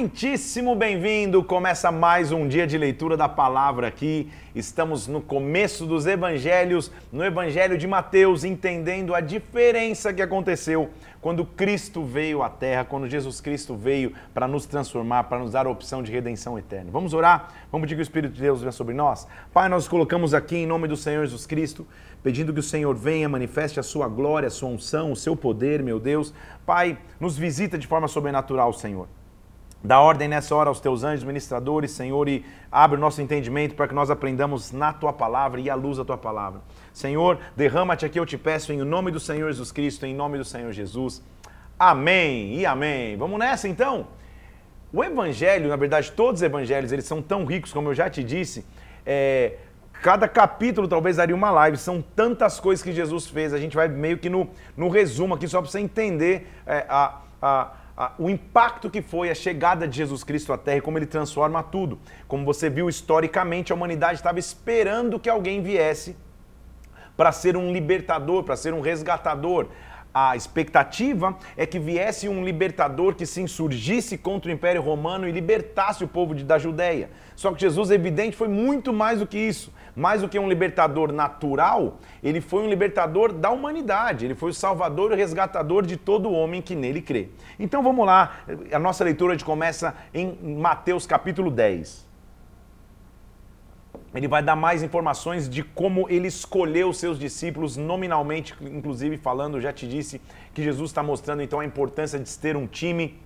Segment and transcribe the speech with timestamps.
[0.00, 1.44] Muitíssimo bem-vindo!
[1.44, 4.32] Começa mais um dia de leitura da palavra aqui.
[4.54, 10.88] Estamos no começo dos evangelhos, no evangelho de Mateus, entendendo a diferença que aconteceu
[11.20, 15.66] quando Cristo veio à terra, quando Jesus Cristo veio para nos transformar, para nos dar
[15.66, 16.90] a opção de redenção eterna.
[16.90, 17.52] Vamos orar?
[17.70, 19.28] Vamos pedir que o Espírito de Deus venha sobre nós?
[19.52, 21.86] Pai, nós colocamos aqui em nome do Senhor Jesus Cristo,
[22.22, 25.82] pedindo que o Senhor venha, manifeste a sua glória, a sua unção, o seu poder,
[25.82, 26.32] meu Deus.
[26.64, 29.06] Pai, nos visita de forma sobrenatural, Senhor.
[29.82, 33.88] Dá ordem nessa hora aos teus anjos ministradores, Senhor, e abre o nosso entendimento para
[33.88, 36.60] que nós aprendamos na tua palavra e à luz da tua palavra.
[36.92, 40.44] Senhor, derrama-te aqui, eu te peço, em nome do Senhor Jesus Cristo, em nome do
[40.44, 41.22] Senhor Jesus.
[41.78, 43.16] Amém e amém.
[43.16, 44.08] Vamos nessa então?
[44.92, 48.22] O evangelho, na verdade, todos os evangelhos, eles são tão ricos, como eu já te
[48.22, 48.66] disse.
[49.06, 49.54] É,
[50.02, 53.54] cada capítulo talvez daria uma live, são tantas coisas que Jesus fez.
[53.54, 57.20] A gente vai meio que no, no resumo aqui, só para você entender é, a,
[57.40, 57.72] a
[58.18, 61.62] o impacto que foi a chegada de Jesus Cristo à Terra e como ele transforma
[61.62, 61.98] tudo.
[62.26, 66.16] Como você viu historicamente, a humanidade estava esperando que alguém viesse
[67.16, 69.68] para ser um libertador, para ser um resgatador.
[70.12, 75.32] A expectativa é que viesse um libertador que se insurgisse contra o Império Romano e
[75.32, 77.10] libertasse o povo da Judéia.
[77.36, 79.72] Só que Jesus, evidente, foi muito mais do que isso.
[79.94, 84.24] Mais do que um libertador natural, ele foi um libertador da humanidade.
[84.24, 87.28] Ele foi o salvador e resgatador de todo homem que nele crê.
[87.58, 88.40] Então vamos lá,
[88.72, 92.09] a nossa leitura começa em Mateus capítulo 10
[94.14, 99.72] ele vai dar mais informações de como ele escolheu seus discípulos, nominalmente, inclusive falando, já
[99.72, 100.20] te disse
[100.52, 103.18] que Jesus está mostrando então a importância de se ter um time,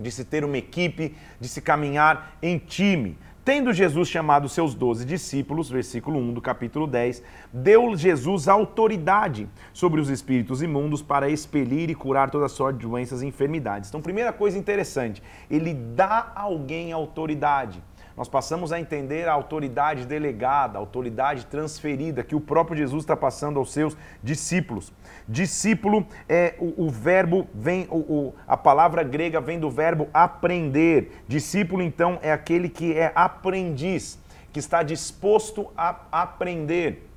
[0.00, 3.18] de se ter uma equipe, de se caminhar em time.
[3.44, 10.00] Tendo Jesus chamado seus doze discípulos, versículo 1 do capítulo 10, deu Jesus autoridade sobre
[10.00, 13.90] os espíritos imundos para expelir e curar toda sorte de doenças e enfermidades.
[13.90, 17.82] Então, primeira coisa interessante, ele dá a alguém autoridade
[18.16, 23.16] nós passamos a entender a autoridade delegada, a autoridade transferida que o próprio Jesus está
[23.16, 24.92] passando aos seus discípulos.
[25.28, 31.22] Discípulo é o, o verbo vem, o, o, a palavra grega vem do verbo aprender.
[31.26, 34.18] Discípulo, então, é aquele que é aprendiz,
[34.52, 37.08] que está disposto a aprender,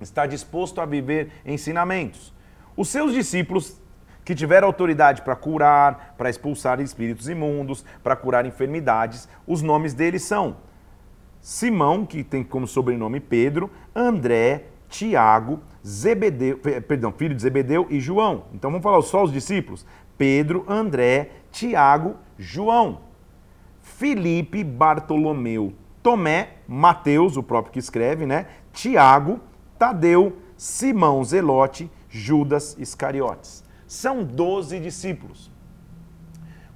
[0.00, 2.32] está disposto a viver ensinamentos.
[2.74, 3.78] Os seus discípulos
[4.28, 9.26] que tiver autoridade para curar, para expulsar espíritos imundos, para curar enfermidades.
[9.46, 10.58] Os nomes deles são
[11.40, 18.44] Simão, que tem como sobrenome Pedro, André, Tiago, Zebedeu, perdão, filho de Zebedeu e João.
[18.52, 19.86] Então vamos falar só os discípulos:
[20.18, 23.00] Pedro, André, Tiago, João,
[23.80, 25.72] Felipe, Bartolomeu,
[26.02, 28.44] Tomé, Mateus, o próprio que escreve, né?
[28.74, 29.40] Tiago,
[29.78, 35.50] Tadeu, Simão Zelote, Judas Iscariotes são doze discípulos.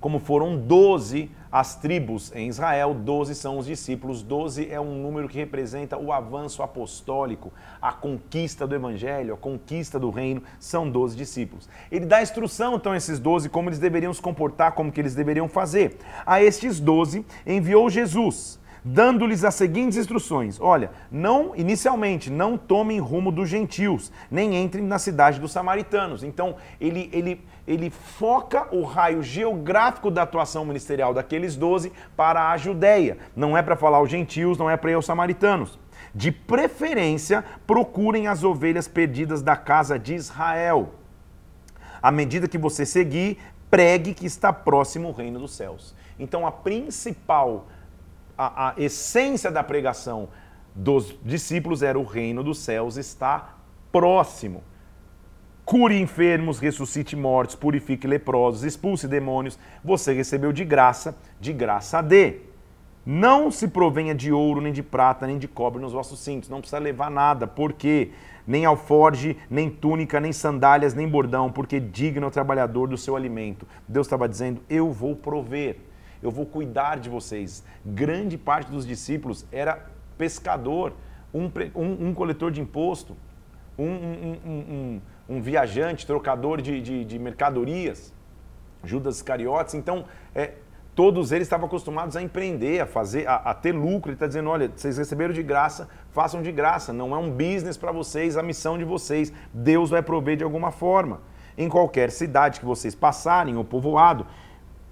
[0.00, 5.28] Como foram doze as tribos em Israel, doze são os discípulos, doze é um número
[5.28, 11.14] que representa o avanço apostólico, a conquista do evangelho, a conquista do reino, são doze
[11.14, 11.68] discípulos.
[11.90, 15.14] Ele dá instrução, então, a esses doze, como eles deveriam se comportar, como que eles
[15.14, 15.98] deveriam fazer.
[16.24, 23.30] A estes doze enviou Jesus, dando-lhes as seguintes instruções: Olha, não inicialmente não tomem rumo
[23.30, 26.22] dos gentios, nem entrem na cidade dos samaritanos.
[26.22, 32.56] Então, ele, ele, ele foca o raio geográfico da atuação ministerial daqueles doze para a
[32.56, 33.18] Judéia.
[33.36, 35.78] Não é para falar os gentios, não é para ir aos samaritanos.
[36.14, 40.94] De preferência, procurem as ovelhas perdidas da casa de Israel.
[42.02, 43.38] À medida que você seguir,
[43.70, 45.94] pregue que está próximo o reino dos céus.
[46.18, 47.66] Então, a principal
[48.36, 50.28] a, a essência da pregação
[50.74, 53.56] dos discípulos era o reino dos céus está
[53.90, 54.62] próximo.
[55.64, 59.58] Cure enfermos, ressuscite mortos, purifique leprosos, expulse demônios.
[59.84, 62.40] Você recebeu de graça, de graça dê.
[63.04, 66.48] Não se provenha de ouro, nem de prata, nem de cobre nos vossos cintos.
[66.48, 68.10] Não precisa levar nada, porque
[68.46, 73.16] nem alforge, nem túnica, nem sandálias, nem bordão, porque digno é o trabalhador do seu
[73.16, 73.66] alimento.
[73.86, 75.78] Deus estava dizendo: Eu vou prover
[76.22, 77.64] eu vou cuidar de vocês.
[77.84, 79.86] Grande parte dos discípulos era
[80.16, 80.92] pescador,
[81.34, 83.16] um, um, um coletor de imposto,
[83.78, 88.12] um, um viajante, trocador de, de, de, mercadorias,
[88.84, 89.74] Judas Iscariotes.
[89.74, 90.04] Então,
[90.34, 90.52] é,
[90.94, 94.10] todos eles estavam acostumados a empreender, a fazer, a, a ter lucro.
[94.10, 96.92] Ele está dizendo: olha, vocês receberam de graça, façam de graça.
[96.92, 99.32] Não é um business para vocês, a missão de vocês.
[99.52, 101.20] Deus vai prover de alguma forma.
[101.56, 104.26] Em qualquer cidade que vocês passarem, ou povoado,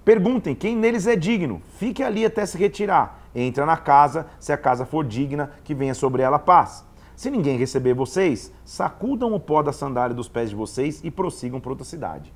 [0.03, 3.19] Perguntem quem neles é digno, fique ali até se retirar.
[3.35, 6.83] Entra na casa, se a casa for digna, que venha sobre ela paz.
[7.15, 11.59] Se ninguém receber vocês, sacudam o pó da sandália dos pés de vocês e prossigam
[11.59, 12.33] para outra cidade.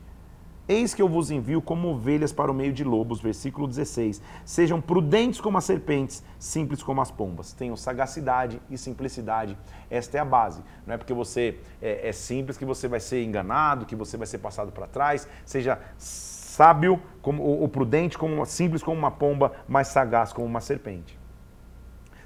[0.68, 4.20] Eis que eu vos envio como ovelhas para o meio de lobos, versículo 16.
[4.44, 7.54] Sejam prudentes como as serpentes, simples como as pombas.
[7.54, 9.56] Tenham sagacidade e simplicidade.
[9.92, 10.62] Esta é a base.
[10.86, 14.26] Não é porque você é, é simples que você vai ser enganado, que você vai
[14.26, 15.28] ser passado para trás.
[15.46, 15.80] Seja
[16.56, 21.20] sábio como, ou prudente, como simples como uma pomba, mas sagaz como uma serpente.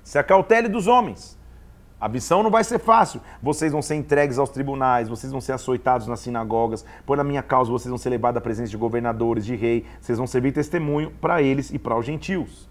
[0.04, 1.40] Se acautele dos homens
[2.00, 3.20] a missão não vai ser fácil.
[3.44, 7.44] Vocês vão ser entregues aos tribunais, vocês vão ser açoitados nas sinagogas, por a minha
[7.44, 11.12] causa vocês vão ser levados à presença de governadores, de rei, vocês vão servir testemunho
[11.20, 12.69] para eles e para os gentios.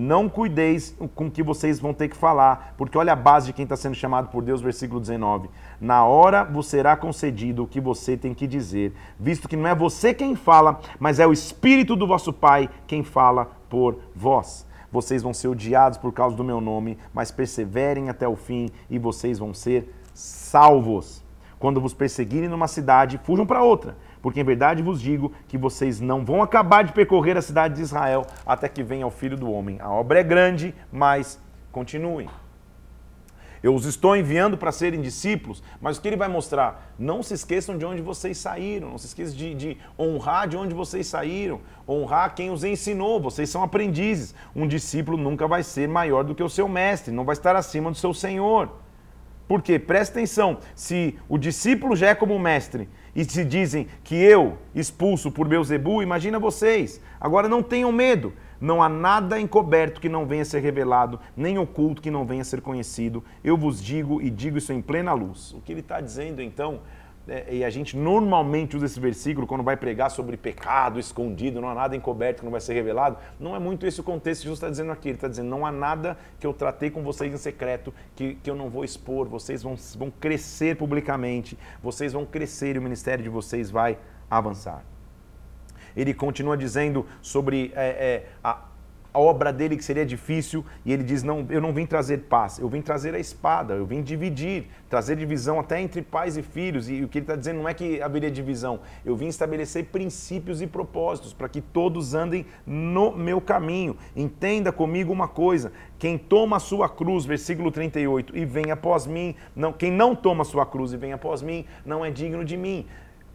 [0.00, 3.52] Não cuideis com o que vocês vão ter que falar, porque olha a base de
[3.52, 5.50] quem está sendo chamado por Deus, versículo 19.
[5.80, 9.74] Na hora vos será concedido o que você tem que dizer, visto que não é
[9.74, 14.64] você quem fala, mas é o Espírito do vosso Pai quem fala por vós.
[14.92, 19.00] Vocês vão ser odiados por causa do meu nome, mas perseverem até o fim e
[19.00, 21.24] vocês vão ser salvos.
[21.58, 26.00] Quando vos perseguirem numa cidade, fujam para outra, porque em verdade vos digo que vocês
[26.00, 29.50] não vão acabar de percorrer a cidade de Israel até que venha o filho do
[29.50, 29.78] homem.
[29.80, 31.40] A obra é grande, mas
[31.72, 32.28] continuem.
[33.62, 36.94] Eu os estou enviando para serem discípulos, mas o que ele vai mostrar?
[36.98, 40.74] Não se esqueçam de onde vocês saíram, não se esqueçam de, de, honrar de onde
[40.74, 44.34] vocês saíram, honrar quem os ensinou, vocês são aprendizes.
[44.54, 47.90] Um discípulo nunca vai ser maior do que o seu mestre, não vai estar acima
[47.90, 48.70] do seu senhor.
[49.48, 49.78] Por quê?
[49.78, 52.86] Presta atenção, se o discípulo já é como mestre
[53.16, 57.00] e se dizem que eu expulso por Beuzebu, imagina vocês.
[57.18, 58.34] Agora não tenham medo.
[58.60, 62.42] Não há nada encoberto que não venha a ser revelado, nem oculto que não venha
[62.42, 63.24] a ser conhecido.
[63.42, 65.52] Eu vos digo e digo isso em plena luz.
[65.52, 66.80] O que ele está dizendo então,
[67.50, 71.74] e a gente normalmente usa esse versículo quando vai pregar sobre pecado escondido, não há
[71.74, 74.58] nada encoberto que não vai ser revelado, não é muito esse o contexto que Jesus
[74.58, 75.08] está dizendo aqui.
[75.08, 78.50] Ele está dizendo: não há nada que eu tratei com vocês em secreto que, que
[78.50, 83.22] eu não vou expor, vocês vão, vão crescer publicamente, vocês vão crescer e o ministério
[83.22, 83.98] de vocês vai
[84.30, 84.82] avançar.
[85.96, 88.67] Ele continua dizendo sobre é, é, a,
[89.12, 92.58] a obra dele que seria difícil, e ele diz: Não, eu não vim trazer paz,
[92.58, 96.88] eu vim trazer a espada, eu vim dividir, trazer divisão até entre pais e filhos.
[96.88, 100.60] E o que ele está dizendo não é que haveria divisão, eu vim estabelecer princípios
[100.60, 103.96] e propósitos para que todos andem no meu caminho.
[104.14, 109.34] Entenda comigo uma coisa: quem toma a sua cruz, versículo 38, e vem após mim,
[109.56, 112.56] não, quem não toma a sua cruz e vem após mim, não é digno de
[112.56, 112.86] mim.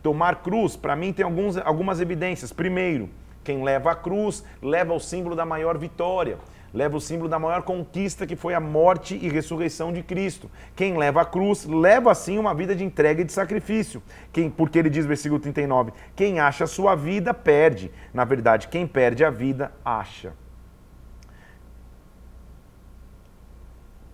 [0.04, 2.52] Tomar cruz, para mim, tem alguns, algumas evidências.
[2.52, 3.10] Primeiro,
[3.44, 6.38] quem leva a cruz leva o símbolo da maior vitória,
[6.74, 10.50] leva o símbolo da maior conquista que foi a morte e ressurreição de Cristo.
[10.76, 14.02] Quem leva a cruz leva assim uma vida de entrega e de sacrifício.
[14.32, 17.92] Quem, porque ele diz versículo 39, quem acha a sua vida perde.
[18.14, 20.34] Na verdade, quem perde a vida acha.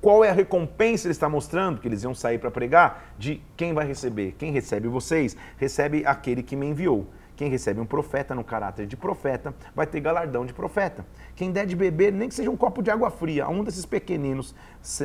[0.02, 1.82] Qual é a recompensa ele está mostrando?
[1.82, 3.14] Que eles iam sair para pregar?
[3.18, 4.34] De quem vai receber?
[4.38, 5.36] Quem recebe vocês?
[5.58, 7.08] Recebe aquele que me enviou.
[7.40, 11.06] Quem recebe um profeta no caráter de profeta vai ter galardão de profeta.
[11.38, 13.86] Quem der de beber, nem que seja um copo de água fria, a um desses
[13.86, 14.54] pequeninos,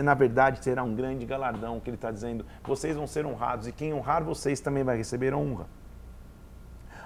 [0.03, 3.73] na verdade terá um grande galardão, que ele está dizendo, vocês vão ser honrados e
[3.73, 5.69] quem honrar vocês também vai receber honra.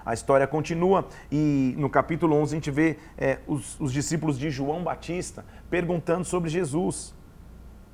[0.03, 4.49] A história continua e no capítulo 11 a gente vê é, os, os discípulos de
[4.49, 7.13] João Batista perguntando sobre Jesus.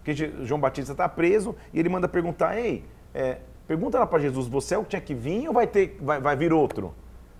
[0.02, 0.16] Porque
[0.46, 4.76] João Batista está preso e ele manda perguntar: Ei, é, pergunta lá para Jesus, você
[4.76, 6.96] é o que tinha que vir ou vai, ter, vai, vai vir outro?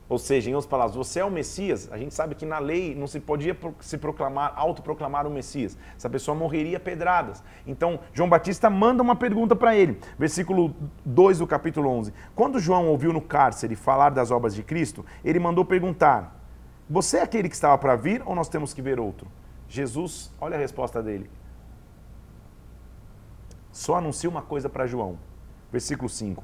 [0.08, 1.90] Ou seja, em outras palavras, você é o Messias.
[1.92, 5.76] A gente sabe que na lei não se podia se proclamar, autoproclamar o Messias.
[5.98, 7.44] Essa pessoa morreria pedradas.
[7.66, 10.00] Então, João Batista manda uma pergunta para ele.
[10.18, 12.14] Versículo 2 do capítulo 11.
[12.36, 16.40] Quando João ouviu no cárcere falar das obras de Cristo, ele mandou perguntar:
[16.88, 19.28] Você é aquele que estava para vir ou nós temos que ver outro?
[19.68, 21.28] Jesus, olha a resposta dele.
[23.72, 25.18] Só anuncia uma coisa para João.
[25.72, 26.44] Versículo 5.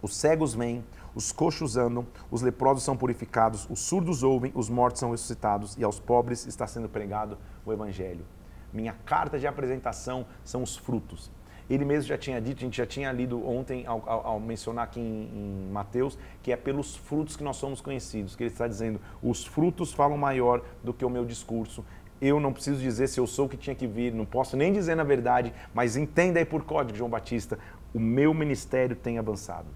[0.00, 5.00] Os cegos vêm, os coxos andam, os leprosos são purificados, os surdos ouvem, os mortos
[5.00, 8.24] são ressuscitados e aos pobres está sendo pregado o evangelho.
[8.72, 11.30] Minha carta de apresentação são os frutos.
[11.70, 14.84] Ele mesmo já tinha dito, a gente já tinha lido ontem ao, ao, ao mencionar
[14.84, 18.68] aqui em, em, Mateus, que é pelos frutos que nós somos conhecidos, que ele está
[18.68, 21.84] dizendo, os frutos falam maior do que o meu discurso,
[22.20, 24.72] eu não preciso dizer se eu sou o que tinha que vir, não posso nem
[24.72, 27.58] dizer na verdade, mas entenda aí por código, João Batista,
[27.94, 29.66] o meu ministério tem avançado.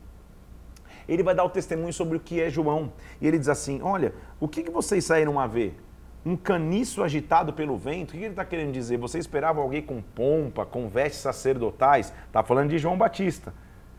[1.08, 2.92] Ele vai dar o testemunho sobre o que é João.
[3.20, 5.78] E ele diz assim: Olha, o que, que vocês saíram a ver?
[6.26, 8.10] Um caniço agitado pelo vento?
[8.10, 8.98] O que ele está querendo dizer?
[8.98, 12.12] Você esperava alguém com pompa, com vestes sacerdotais?
[12.26, 13.54] Está falando de João Batista.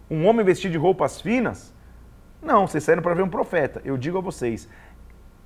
[0.09, 1.73] Um homem vestido de roupas finas?
[2.41, 3.81] Não, vocês saíram para ver um profeta.
[3.83, 4.69] Eu digo a vocês: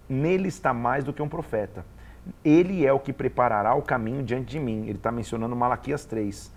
[0.09, 1.85] nele está mais do que um profeta
[2.43, 4.83] ele é o que preparará o caminho diante de mim.
[4.83, 6.51] Ele está mencionando Malaquias 3.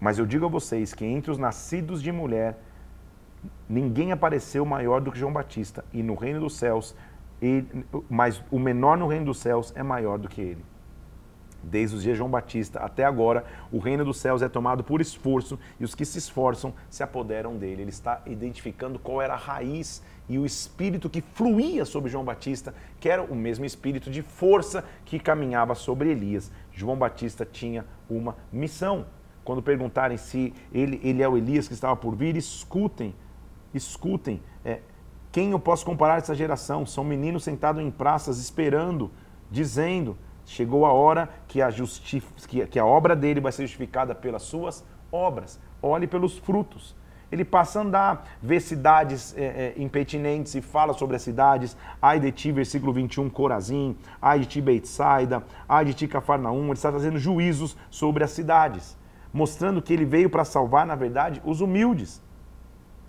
[0.00, 2.58] Mas eu digo a vocês que entre os nascidos de mulher,
[3.68, 6.94] ninguém apareceu maior do que João Batista, e no reino dos céus,
[7.40, 10.64] ele, mas o menor no reino dos céus é maior do que ele.
[11.62, 15.00] Desde os dias de João Batista até agora, o reino dos céus é tomado por
[15.00, 17.82] esforço e os que se esforçam se apoderam dele.
[17.82, 22.74] Ele está identificando qual era a raiz e o espírito que fluía sobre João Batista,
[22.98, 26.50] que era o mesmo espírito de força que caminhava sobre Elias.
[26.72, 29.06] João Batista tinha uma missão.
[29.44, 33.14] Quando perguntarem se ele, ele é o Elias que estava por vir, escutem,
[33.74, 34.42] escutem.
[34.64, 34.80] É,
[35.30, 36.84] quem eu posso comparar essa geração?
[36.84, 39.10] São meninos sentados em praças esperando,
[39.50, 44.14] dizendo: chegou a hora que a, justi que, que a obra dele vai ser justificada
[44.14, 45.60] pelas suas obras.
[45.82, 46.94] Olhe pelos frutos
[47.32, 51.74] ele passa a andar, vê cidades é, é, impertinentes e fala sobre as cidades.
[52.00, 53.96] Ai de ti, versículo 21, Corazim.
[54.20, 55.42] Ai de ti, Beitsaida.
[55.66, 56.64] Ai de ti, Cafarnaum.
[56.64, 58.98] Ele está trazendo juízos sobre as cidades,
[59.32, 62.20] mostrando que ele veio para salvar, na verdade, os humildes.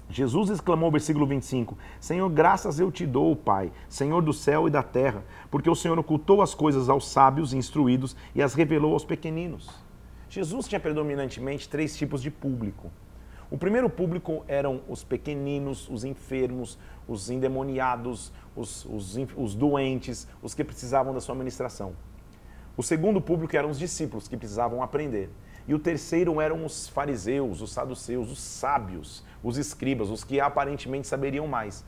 [0.09, 4.83] Jesus exclamou, versículo 25: Senhor, graças eu te dou, Pai, Senhor do céu e da
[4.83, 9.05] terra, porque o Senhor ocultou as coisas aos sábios e instruídos e as revelou aos
[9.05, 9.69] pequeninos.
[10.29, 12.91] Jesus tinha predominantemente três tipos de público.
[13.51, 20.55] O primeiro público eram os pequeninos, os enfermos, os endemoniados, os, os, os doentes, os
[20.55, 21.93] que precisavam da sua ministração.
[22.75, 25.29] O segundo público eram os discípulos que precisavam aprender.
[25.67, 31.07] E o terceiro eram os fariseus, os saduceus, os sábios, os escribas, os que aparentemente
[31.07, 31.85] saberiam mais.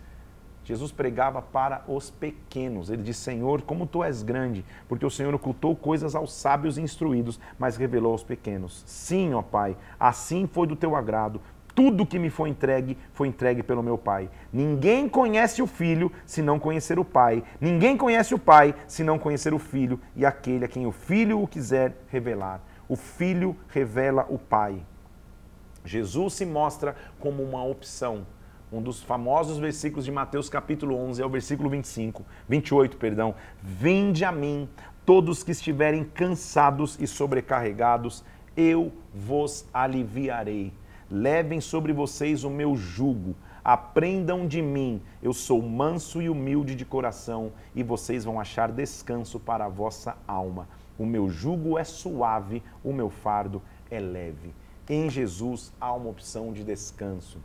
[0.65, 2.89] Jesus pregava para os pequenos.
[2.89, 6.81] Ele disse: Senhor, como tu és grande, porque o Senhor ocultou coisas aos sábios e
[6.81, 8.83] instruídos, mas revelou aos pequenos.
[8.85, 11.39] Sim, ó Pai, assim foi do teu agrado.
[11.75, 14.29] Tudo que me foi entregue foi entregue pelo meu Pai.
[14.51, 17.43] Ninguém conhece o Filho se não conhecer o Pai.
[17.59, 21.41] Ninguém conhece o Pai se não conhecer o Filho e aquele a quem o Filho
[21.41, 22.61] o quiser revelar.
[22.87, 24.81] O Filho revela o Pai.
[25.85, 28.25] Jesus se mostra como uma opção
[28.71, 33.35] um dos famosos versículos de Mateus capítulo 11 é o versículo 25, 28, perdão.
[33.61, 34.67] Vinde a mim,
[35.05, 38.23] todos que estiverem cansados e sobrecarregados,
[38.57, 40.73] eu vos aliviarei.
[41.09, 46.83] Levem sobre vocês o meu jugo, aprendam de mim, eu sou manso e humilde de
[46.83, 50.67] coração, e vocês vão achar descanso para a vossa alma.
[50.97, 53.61] O meu jugo é suave, o meu fardo
[53.91, 54.53] é leve.
[54.87, 57.39] Em Jesus há uma opção de descanso.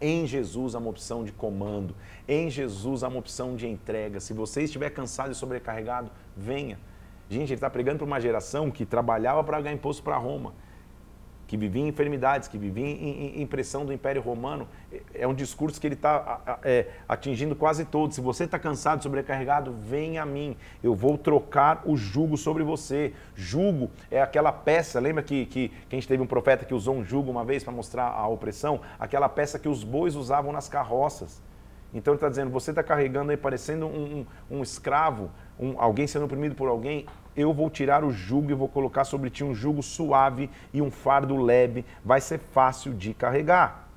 [0.00, 1.94] Em Jesus há uma opção de comando.
[2.26, 4.18] Em Jesus há uma opção de entrega.
[4.18, 6.78] Se você estiver cansado e sobrecarregado, venha.
[7.30, 10.52] Gente, ele está pregando para uma geração que trabalhava para ganhar imposto para Roma
[11.46, 14.66] que vivia em enfermidades, que vivia em, em, pressão do Império Romano.
[15.14, 18.14] É um discurso que ele está é, atingindo quase todos.
[18.14, 20.56] Se você está cansado, sobrecarregado, vem a mim.
[20.82, 23.12] Eu vou trocar o jugo sobre você.
[23.34, 26.96] Jugo é aquela peça, lembra que, que, que a gente teve um profeta que usou
[26.96, 28.80] um jugo uma vez para mostrar a opressão?
[28.98, 31.42] Aquela peça que os bois usavam nas carroças.
[31.94, 36.06] Então ele está dizendo, você está carregando aí parecendo um, um, um escravo, um, alguém
[36.06, 37.06] sendo oprimido por alguém,
[37.36, 40.90] eu vou tirar o jugo e vou colocar sobre ti um jugo suave e um
[40.90, 43.88] fardo leve, vai ser fácil de carregar.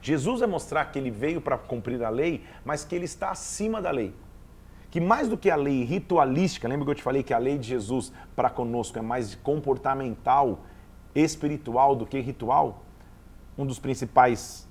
[0.00, 3.80] Jesus vai mostrar que ele veio para cumprir a lei, mas que ele está acima
[3.80, 4.12] da lei.
[4.90, 7.56] Que mais do que a lei ritualística, lembra que eu te falei que a lei
[7.56, 10.60] de Jesus para conosco é mais comportamental,
[11.14, 12.82] espiritual do que ritual?
[13.56, 14.68] Um dos principais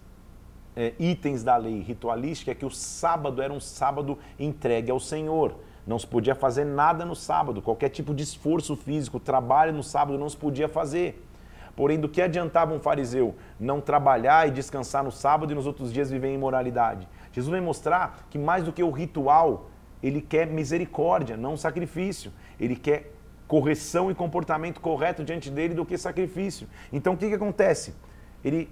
[0.75, 5.55] é, itens da lei ritualística é que o sábado era um sábado entregue ao Senhor.
[5.85, 10.17] Não se podia fazer nada no sábado, qualquer tipo de esforço físico, trabalho no sábado
[10.17, 11.27] não se podia fazer.
[11.75, 15.91] Porém, do que adiantava um fariseu não trabalhar e descansar no sábado e nos outros
[15.91, 17.07] dias viver em imoralidade?
[17.31, 19.69] Jesus vai mostrar que mais do que o ritual,
[20.03, 22.31] ele quer misericórdia, não sacrifício.
[22.59, 23.13] Ele quer
[23.47, 26.67] correção e comportamento correto diante dele do que sacrifício.
[26.91, 27.95] Então, o que, que acontece?
[28.43, 28.69] Ele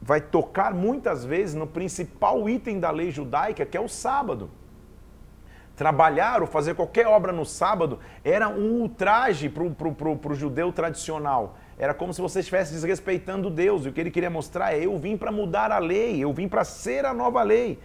[0.00, 4.50] vai tocar muitas vezes no principal item da lei judaica, que é o sábado
[5.80, 11.56] trabalhar ou fazer qualquer obra no sábado era um ultraje para o judeu tradicional.
[11.78, 13.86] Era como se você estivesse desrespeitando Deus.
[13.86, 16.46] E o que ele queria mostrar é: eu vim para mudar a lei, eu vim
[16.46, 17.78] para ser a nova lei.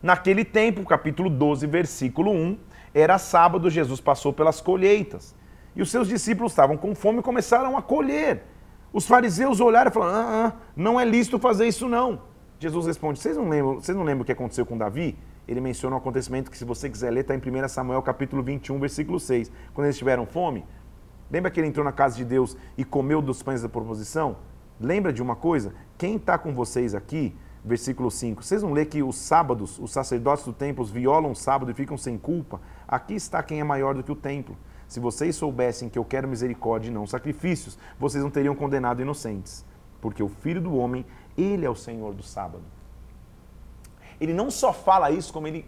[0.00, 2.58] Naquele tempo, capítulo 12, versículo 1,
[2.94, 5.34] era sábado, Jesus passou pelas colheitas.
[5.74, 8.44] E os seus discípulos estavam com fome e começaram a colher.
[8.92, 12.22] Os fariseus olharam e falaram: ah, ah, não é lícito fazer isso não.
[12.58, 15.16] Jesus responde: vocês não lembram, vocês não lembram o que aconteceu com Davi?
[15.46, 18.78] ele menciona um acontecimento que, se você quiser ler, está em 1 Samuel capítulo 21,
[18.78, 19.50] versículo 6.
[19.74, 20.64] Quando eles tiveram fome,
[21.30, 24.36] lembra que ele entrou na casa de Deus e comeu dos pães da proposição?
[24.80, 25.74] Lembra de uma coisa?
[25.98, 27.34] Quem está com vocês aqui,
[27.64, 31.70] versículo 5, vocês não lê que os sábados, os sacerdotes do templo violam o sábado
[31.70, 32.60] e ficam sem culpa?
[32.86, 34.56] Aqui está quem é maior do que o templo.
[34.92, 39.64] Se vocês soubessem que eu quero misericórdia e não sacrifícios, vocês não teriam condenado inocentes.
[40.02, 42.62] Porque o filho do homem Ele é o Senhor do sábado.
[44.20, 45.64] Ele não só fala isso, como ele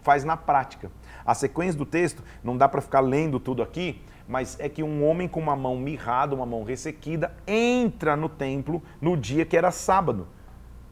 [0.00, 0.90] faz na prática.
[1.22, 5.06] A sequência do texto, não dá para ficar lendo tudo aqui, mas é que um
[5.06, 9.70] homem com uma mão mirrada, uma mão ressequida, entra no templo no dia que era
[9.70, 10.28] sábado.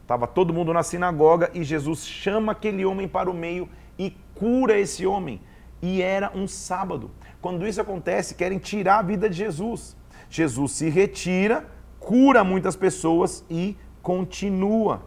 [0.03, 4.77] Estava todo mundo na sinagoga e Jesus chama aquele homem para o meio e cura
[4.77, 5.41] esse homem.
[5.81, 7.09] E era um sábado.
[7.41, 9.97] Quando isso acontece, querem tirar a vida de Jesus.
[10.29, 11.65] Jesus se retira,
[11.99, 15.03] cura muitas pessoas e continua.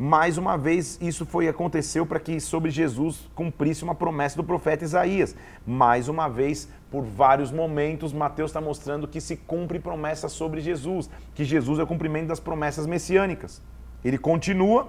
[0.00, 4.84] Mais uma vez, isso foi aconteceu para que sobre Jesus cumprisse uma promessa do profeta
[4.84, 5.34] Isaías.
[5.66, 11.10] Mais uma vez, por vários momentos, Mateus está mostrando que se cumpre promessa sobre Jesus,
[11.34, 13.60] que Jesus é o cumprimento das promessas messiânicas.
[14.04, 14.88] Ele continua,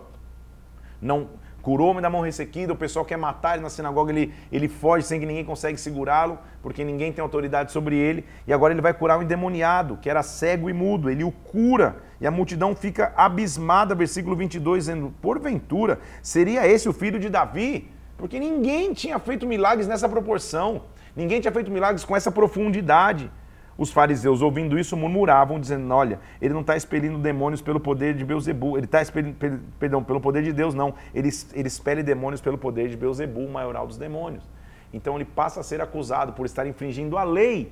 [1.02, 1.30] não
[1.62, 4.68] curou o homem da mão ressequida, o pessoal quer matar ele na sinagoga, ele, ele
[4.68, 8.82] foge sem que ninguém consegue segurá-lo, porque ninguém tem autoridade sobre ele, e agora ele
[8.82, 12.76] vai curar o endemoniado, que era cego e mudo, ele o cura, e a multidão
[12.76, 17.90] fica abismada, versículo 22, dizendo, porventura, seria esse o filho de Davi?
[18.18, 20.84] Porque ninguém tinha feito milagres nessa proporção,
[21.16, 23.32] ninguém tinha feito milagres com essa profundidade.
[23.80, 28.26] Os fariseus, ouvindo isso, murmuravam, dizendo: Olha, ele não está expelindo demônios pelo poder de
[28.26, 29.38] Beuzebu, ele está expelindo,
[29.80, 30.94] perdão, pelo poder de Deus, não.
[31.16, 34.44] Ele, ele expele demônios pelo poder de Beuzebu, o maioral dos demônios.
[34.92, 37.72] Então ele passa a ser acusado por estar infringindo a lei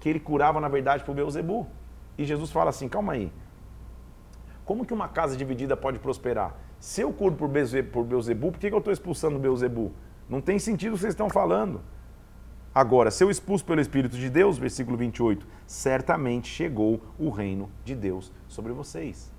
[0.00, 1.66] que ele curava, na verdade, por Beuzebu.
[2.16, 3.30] E Jesus fala assim: calma aí.
[4.64, 6.56] Como que uma casa dividida pode prosperar?
[6.80, 9.92] Se eu curo por Beuzebu, por que eu estou expulsando Beuzebu?
[10.26, 11.82] Não tem sentido o que vocês estão falando.
[12.74, 17.94] Agora, se eu expulso pelo Espírito de Deus, versículo 28, certamente chegou o reino de
[17.94, 19.30] Deus sobre vocês.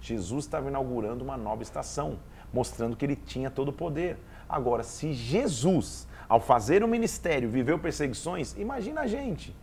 [0.00, 2.18] Jesus estava inaugurando uma nova estação,
[2.52, 4.18] mostrando que ele tinha todo o poder.
[4.48, 9.54] Agora, se Jesus, ao fazer o ministério, viveu perseguições, imagina a gente.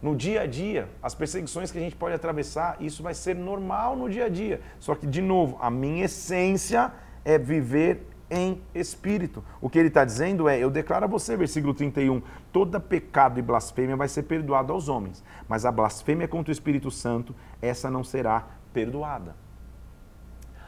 [0.00, 3.94] No dia a dia, as perseguições que a gente pode atravessar, isso vai ser normal
[3.94, 4.62] no dia a dia.
[4.78, 6.90] Só que, de novo, a minha essência
[7.22, 9.44] é viver em espírito.
[9.60, 13.42] O que ele está dizendo é: eu declaro a você, versículo 31, toda pecado e
[13.42, 18.04] blasfêmia vai ser perdoado aos homens, mas a blasfêmia contra o Espírito Santo, essa não
[18.04, 19.34] será perdoada.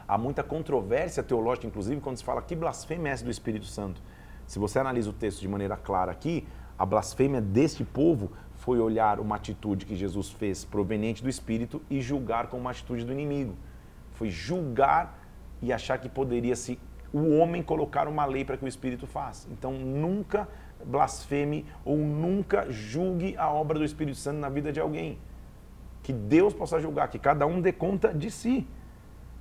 [0.05, 4.01] Há muita controvérsia teológica, inclusive, quando se fala que blasfêmia é essa do Espírito Santo.
[4.45, 6.45] Se você analisa o texto de maneira clara aqui,
[6.77, 12.01] a blasfêmia deste povo foi olhar uma atitude que Jesus fez proveniente do Espírito e
[12.01, 13.55] julgar como uma atitude do inimigo.
[14.11, 15.17] Foi julgar
[15.61, 16.77] e achar que poderia se
[17.13, 19.47] o homem colocar uma lei para que o Espírito faça.
[19.51, 20.47] Então, nunca
[20.83, 25.19] blasfeme ou nunca julgue a obra do Espírito Santo na vida de alguém.
[26.01, 28.67] Que Deus possa julgar, que cada um dê conta de si.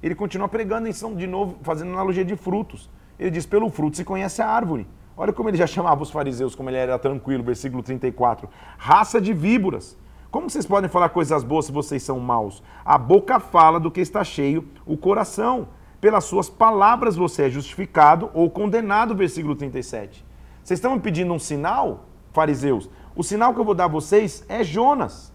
[0.02, 2.90] Ele continua pregando, então, de novo, fazendo analogia de frutos.
[3.18, 4.87] Ele diz: pelo fruto se conhece a árvore.
[5.16, 8.48] Olha como ele já chamava os fariseus, como ele era tranquilo, versículo 34.
[8.76, 9.96] Raça de víboras.
[10.30, 12.62] Como vocês podem falar coisas boas se vocês são maus?
[12.85, 15.68] A boca fala do que está cheio o coração
[16.02, 20.26] pelas suas palavras você é justificado ou condenado, versículo 37.
[20.60, 22.90] Vocês estão me pedindo um sinal, fariseus?
[23.14, 25.32] O sinal que eu vou dar a vocês é Jonas.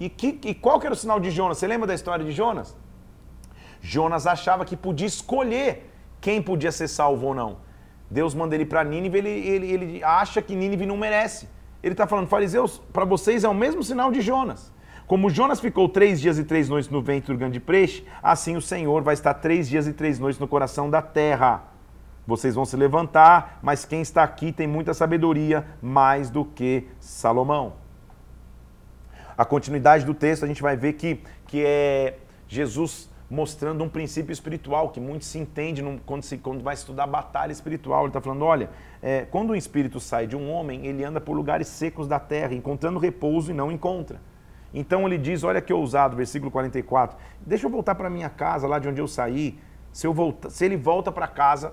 [0.00, 1.58] E, que, e qual que era o sinal de Jonas?
[1.58, 2.76] Você lembra da história de Jonas?
[3.80, 5.88] Jonas achava que podia escolher
[6.20, 7.58] quem podia ser salvo ou não.
[8.10, 11.48] Deus manda ele para Nínive, ele, ele, ele acha que Nínive não merece.
[11.80, 14.72] Ele está falando, fariseus, para vocês é o mesmo sinal de Jonas.
[15.08, 18.60] Como Jonas ficou três dias e três noites no ventre do grande peixe, assim o
[18.60, 21.62] Senhor vai estar três dias e três noites no coração da terra.
[22.26, 27.72] Vocês vão se levantar, mas quem está aqui tem muita sabedoria, mais do que Salomão.
[29.34, 34.30] A continuidade do texto a gente vai ver que, que é Jesus mostrando um princípio
[34.30, 38.00] espiritual que muito se entende quando, se, quando vai estudar batalha espiritual.
[38.00, 38.68] Ele está falando: olha,
[39.00, 42.52] é, quando um espírito sai de um homem, ele anda por lugares secos da terra,
[42.52, 44.20] encontrando repouso e não encontra.
[44.72, 47.16] Então ele diz: Olha que ousado, versículo 44.
[47.40, 49.58] Deixa eu voltar para minha casa, lá de onde eu saí.
[49.92, 51.72] Se, eu volta, se ele volta para casa,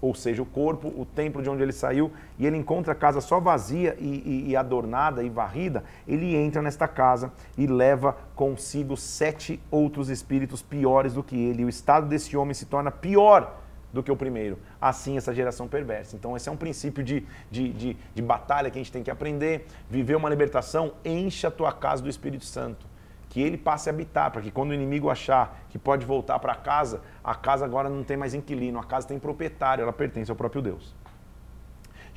[0.00, 3.20] ou seja, o corpo, o templo de onde ele saiu, e ele encontra a casa
[3.20, 8.96] só vazia e, e, e adornada e varrida, ele entra nesta casa e leva consigo
[8.96, 11.64] sete outros espíritos piores do que ele.
[11.64, 13.56] O estado desse homem se torna pior
[13.92, 14.58] do que o primeiro.
[14.80, 16.16] Assim, essa geração perversa.
[16.16, 19.10] Então, esse é um princípio de, de, de, de, batalha que a gente tem que
[19.10, 19.66] aprender.
[19.88, 22.86] Viver uma libertação, encha a tua casa do Espírito Santo.
[23.28, 26.54] Que ele passe a habitar, para que quando o inimigo achar que pode voltar para
[26.54, 30.36] casa, a casa agora não tem mais inquilino, a casa tem proprietário, ela pertence ao
[30.36, 30.94] próprio Deus.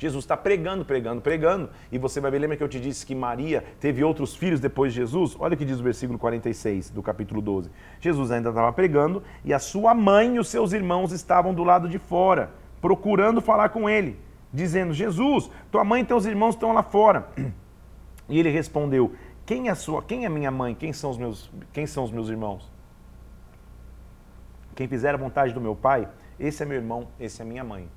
[0.02, 3.14] Jesus está pregando, pregando, pregando, e você vai ver, lembra que eu te disse que
[3.14, 5.36] Maria teve outros filhos depois de Jesus?
[5.38, 7.70] Olha o que diz o versículo 46 do capítulo 12.
[8.00, 11.88] Jesus ainda estava pregando e a sua mãe e os seus irmãos estavam do lado
[11.88, 14.18] de fora, procurando falar com ele,
[14.52, 17.28] dizendo: Jesus, tua mãe e teus irmãos estão lá fora.
[18.28, 19.12] E ele respondeu:
[19.44, 20.02] Quem é sua?
[20.02, 20.74] Quem é minha mãe?
[20.74, 21.50] Quem são os meus?
[21.72, 22.70] Quem são os meus irmãos?
[24.74, 26.08] Quem fizer a vontade do meu Pai,
[26.40, 27.88] esse é meu irmão, esse é minha mãe.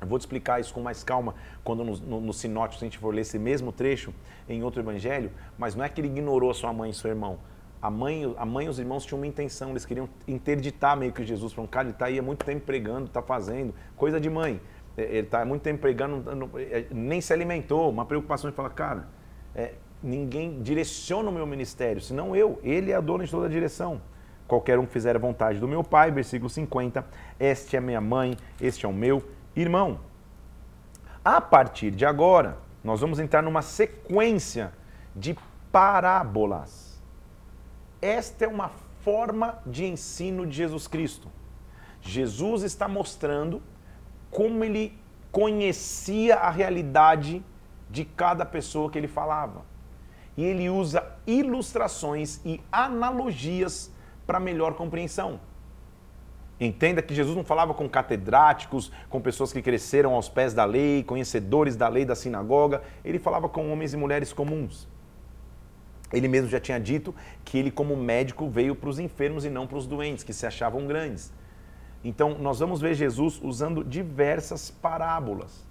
[0.00, 2.98] Eu vou te explicar isso com mais calma quando no, no, no sinótico, a gente
[2.98, 4.12] for ler esse mesmo trecho
[4.48, 7.38] em outro evangelho, mas não é que ele ignorou sua mãe e seu irmão.
[7.80, 11.24] A mãe, a mãe e os irmãos tinham uma intenção, eles queriam interditar meio que
[11.24, 11.52] Jesus.
[11.52, 14.60] Falaram, cara, ele está aí há muito tempo pregando, está fazendo, coisa de mãe.
[14.96, 17.90] É, ele está há muito tempo pregando, é, nem se alimentou.
[17.90, 19.08] Uma preocupação de falar, cara,
[19.54, 22.58] é, ninguém direciona o meu ministério, senão eu.
[22.62, 24.00] Ele é a dona de toda a direção.
[24.46, 27.04] Qualquer um que fizer a vontade do meu Pai, versículo 50,
[27.38, 29.22] este é minha mãe, este é o meu
[29.56, 30.00] irmão.
[31.24, 34.72] A partir de agora, nós vamos entrar numa sequência
[35.14, 35.36] de
[35.72, 37.02] parábolas.
[38.00, 41.28] Esta é uma forma de ensino de Jesus Cristo.
[42.00, 43.62] Jesus está mostrando
[44.30, 44.96] como ele
[45.32, 47.44] conhecia a realidade
[47.90, 49.64] de cada pessoa que ele falava.
[50.36, 53.90] E ele usa ilustrações e analogias
[54.26, 55.40] para melhor compreensão.
[56.58, 61.02] Entenda que Jesus não falava com catedráticos, com pessoas que cresceram aos pés da lei,
[61.02, 62.82] conhecedores da lei da sinagoga.
[63.04, 64.88] Ele falava com homens e mulheres comuns.
[66.12, 67.14] Ele mesmo já tinha dito
[67.44, 70.46] que ele, como médico, veio para os enfermos e não para os doentes, que se
[70.46, 71.32] achavam grandes.
[72.02, 75.66] Então, nós vamos ver Jesus usando diversas parábolas.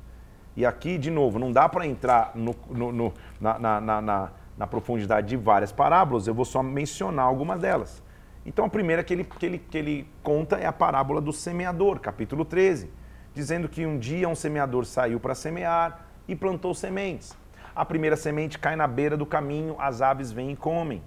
[0.56, 4.68] E aqui, de novo, não dá para entrar no, no, no, na, na, na, na
[4.68, 8.04] profundidade de várias parábolas, eu vou só mencionar algumas delas.
[8.46, 12.00] Então a primeira que ele, que, ele, que ele conta é a parábola do semeador,
[12.00, 12.92] capítulo 13,
[13.34, 17.36] dizendo que um dia um semeador saiu para semear e plantou sementes.
[17.76, 21.02] A primeira semente cai na beira do caminho, as aves vêm e comem.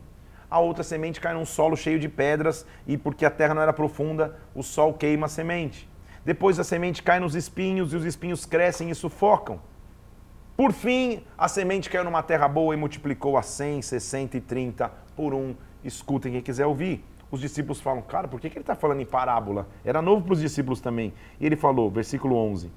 [0.50, 3.72] A outra semente cai num solo cheio de pedras e porque a terra não era
[3.72, 5.88] profunda, o sol queima a semente.
[6.24, 9.60] Depois a semente cai nos espinhos e os espinhos crescem e sufocam.
[10.56, 14.90] Por fim, a semente caiu numa terra boa e multiplicou a 100, 60 e 30
[15.14, 15.54] por um.
[15.84, 19.06] Escutem quem quiser ouvir os discípulos falam, cara, por que, que ele está falando em
[19.06, 19.68] parábola?
[19.84, 21.12] Era novo para os discípulos também.
[21.38, 22.70] E ele falou, versículo 11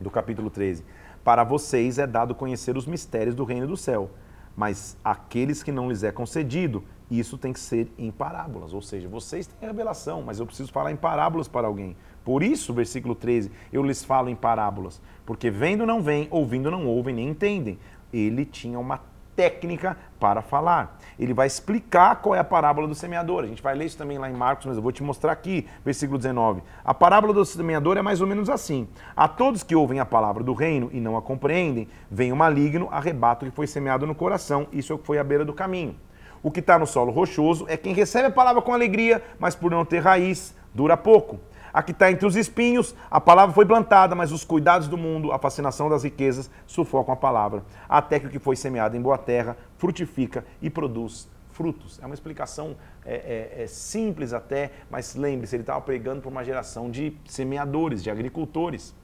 [0.00, 0.84] do capítulo 13:
[1.22, 4.10] Para vocês é dado conhecer os mistérios do reino do céu,
[4.56, 8.72] mas aqueles que não lhes é concedido, isso tem que ser em parábolas.
[8.72, 11.96] Ou seja, vocês têm revelação, mas eu preciso falar em parábolas para alguém.
[12.24, 16.86] Por isso, versículo 13, eu lhes falo em parábolas, porque vendo não vêm, ouvindo não
[16.86, 17.78] ouvem, nem entendem.
[18.12, 19.00] Ele tinha uma
[19.38, 20.98] técnica para falar.
[21.16, 23.44] Ele vai explicar qual é a parábola do semeador.
[23.44, 25.64] A gente vai ler isso também lá em Marcos, mas eu vou te mostrar aqui,
[25.84, 26.60] versículo 19.
[26.84, 30.42] A parábola do semeador é mais ou menos assim: A todos que ouvem a palavra
[30.42, 34.14] do reino e não a compreendem, vem o maligno, arrebata o que foi semeado no
[34.14, 34.66] coração.
[34.72, 35.94] Isso é o que foi à beira do caminho.
[36.42, 39.70] O que está no solo rochoso é quem recebe a palavra com alegria, mas por
[39.70, 41.38] não ter raiz, dura pouco.
[41.72, 45.32] A que está entre os espinhos, a palavra foi plantada, mas os cuidados do mundo,
[45.32, 49.18] a fascinação das riquezas, sufocam a palavra, até que o que foi semeado em boa
[49.18, 51.98] terra frutifica e produz frutos.
[52.00, 56.44] É uma explicação é, é, é simples até, mas lembre-se, ele estava pregando para uma
[56.44, 58.94] geração de semeadores, de agricultores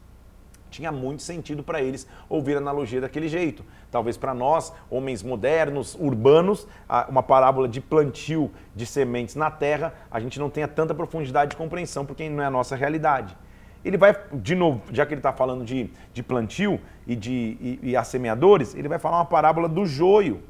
[0.74, 3.64] tinha muito sentido para eles ouvir analogia daquele jeito.
[3.90, 6.66] Talvez para nós, homens modernos, urbanos,
[7.08, 11.56] uma parábola de plantio de sementes na terra, a gente não tenha tanta profundidade de
[11.56, 13.37] compreensão, porque não é a nossa realidade.
[13.84, 17.78] Ele vai, de novo, já que ele está falando de, de plantio e de e,
[17.82, 20.42] e assemeadores, ele vai falar uma parábola do joio.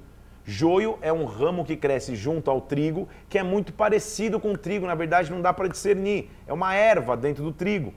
[0.47, 4.59] Joio é um ramo que cresce junto ao trigo, que é muito parecido com o
[4.59, 6.31] trigo, na verdade não dá para discernir.
[6.47, 7.93] É uma erva dentro do trigo.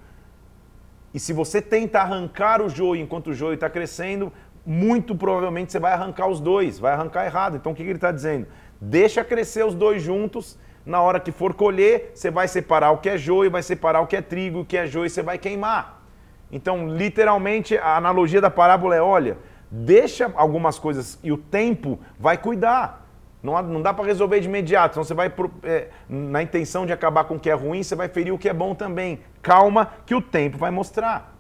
[1.18, 4.32] E se você tenta arrancar o joio enquanto o joio está crescendo,
[4.64, 7.58] muito provavelmente você vai arrancar os dois, vai arrancar errado.
[7.58, 8.46] Então o que, que ele está dizendo?
[8.80, 10.60] Deixa crescer os dois juntos.
[10.86, 14.06] Na hora que for colher, você vai separar o que é joio, vai separar o
[14.06, 16.04] que é trigo, o que é joio você vai queimar.
[16.52, 19.40] Então, literalmente, a analogia da parábola é: olha,
[19.72, 23.07] deixa algumas coisas e o tempo vai cuidar.
[23.48, 25.34] Não, não dá para resolver de imediato, senão você vai,
[25.64, 28.50] é, na intenção de acabar com o que é ruim, você vai ferir o que
[28.50, 29.22] é bom também.
[29.42, 31.34] Calma, que o tempo vai mostrar.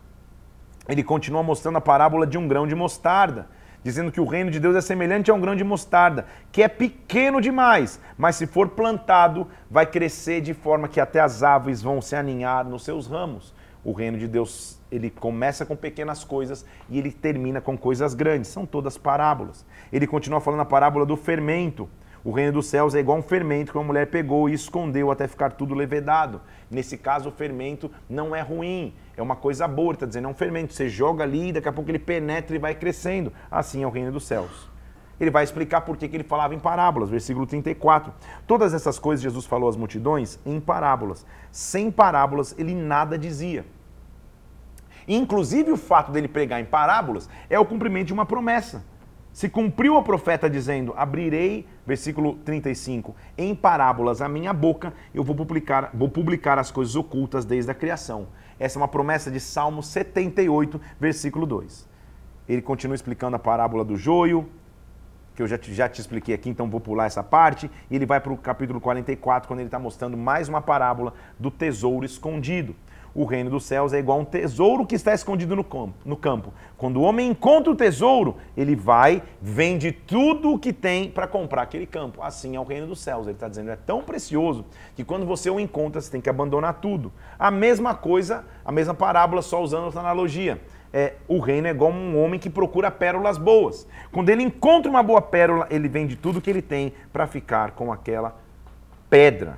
[0.87, 3.49] Ele continua mostrando a parábola de um grão de mostarda,
[3.83, 6.69] dizendo que o reino de Deus é semelhante a um grão de mostarda, que é
[6.69, 12.01] pequeno demais, mas se for plantado, vai crescer de forma que até as aves vão
[12.01, 13.53] se aninhar nos seus ramos.
[13.87, 18.49] O reino de Deus, ele começa com pequenas coisas e ele termina com coisas grandes.
[18.49, 19.65] São todas parábolas.
[19.93, 21.87] Ele continua falando a parábola do fermento.
[22.21, 25.25] O reino dos céus é igual um fermento que uma mulher pegou e escondeu até
[25.25, 26.41] ficar tudo levedado.
[26.69, 29.93] Nesse caso, o fermento não é ruim, é uma coisa boa.
[29.93, 30.73] Está dizendo, é um fermento.
[30.73, 33.31] Você joga ali e daqui a pouco ele penetra e vai crescendo.
[33.49, 34.69] Assim é o reino dos céus.
[35.17, 38.13] Ele vai explicar por que, que ele falava em parábolas, versículo 34.
[38.45, 41.25] Todas essas coisas Jesus falou às multidões em parábolas.
[41.53, 43.65] Sem parábolas, ele nada dizia.
[45.07, 48.83] Inclusive, o fato dele pregar em parábolas é o cumprimento de uma promessa.
[49.31, 55.35] Se cumpriu o profeta dizendo: Abrirei, versículo 35, em parábolas a minha boca, eu vou
[55.35, 58.27] publicar, vou publicar as coisas ocultas desde a criação.
[58.59, 61.87] Essa é uma promessa de Salmo 78, versículo 2.
[62.49, 64.49] Ele continua explicando a parábola do joio,
[65.35, 67.69] que eu já te, já te expliquei aqui, então vou pular essa parte.
[67.91, 71.51] E ele vai para o capítulo 44, quando ele está mostrando mais uma parábola do
[71.51, 72.75] tesouro escondido
[73.13, 75.93] o reino dos céus é igual a um tesouro que está escondido no campo.
[76.05, 76.53] no campo.
[76.77, 81.63] Quando o homem encontra o tesouro, ele vai, vende tudo o que tem para comprar
[81.63, 82.21] aquele campo.
[82.21, 83.25] Assim é o reino dos céus.
[83.25, 84.65] Ele está dizendo, é tão precioso
[84.95, 87.11] que quando você o encontra, você tem que abandonar tudo.
[87.39, 90.61] A mesma coisa, a mesma parábola, só usando outra analogia.
[90.93, 93.87] É, o reino é igual um homem que procura pérolas boas.
[94.11, 97.91] Quando ele encontra uma boa pérola, ele vende tudo que ele tem para ficar com
[97.91, 98.35] aquela
[99.09, 99.57] pedra.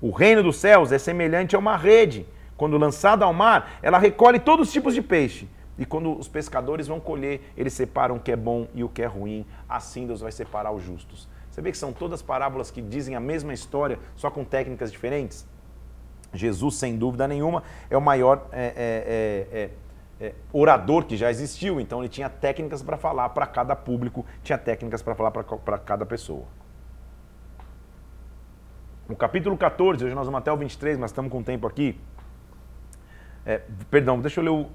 [0.00, 2.26] O reino dos céus é semelhante a uma rede
[2.62, 5.48] quando lançada ao mar, ela recolhe todos os tipos de peixe.
[5.76, 9.02] E quando os pescadores vão colher, eles separam o que é bom e o que
[9.02, 9.44] é ruim.
[9.68, 11.28] Assim Deus vai separar os justos.
[11.50, 15.44] Você vê que são todas parábolas que dizem a mesma história, só com técnicas diferentes?
[16.32, 19.70] Jesus, sem dúvida nenhuma, é o maior é, é,
[20.22, 21.80] é, é orador que já existiu.
[21.80, 26.06] Então ele tinha técnicas para falar para cada público, tinha técnicas para falar para cada
[26.06, 26.44] pessoa.
[29.08, 31.98] No capítulo 14, hoje nós vamos até o 23, mas estamos com tempo aqui.
[33.44, 34.66] É, perdão, deixa eu ler o.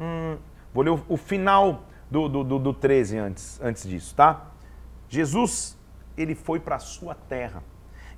[0.00, 0.38] Hum,
[0.72, 4.46] vou ler o, o final do, do, do, do 13 antes, antes disso, tá?
[5.08, 5.76] Jesus,
[6.16, 7.62] ele foi para a sua terra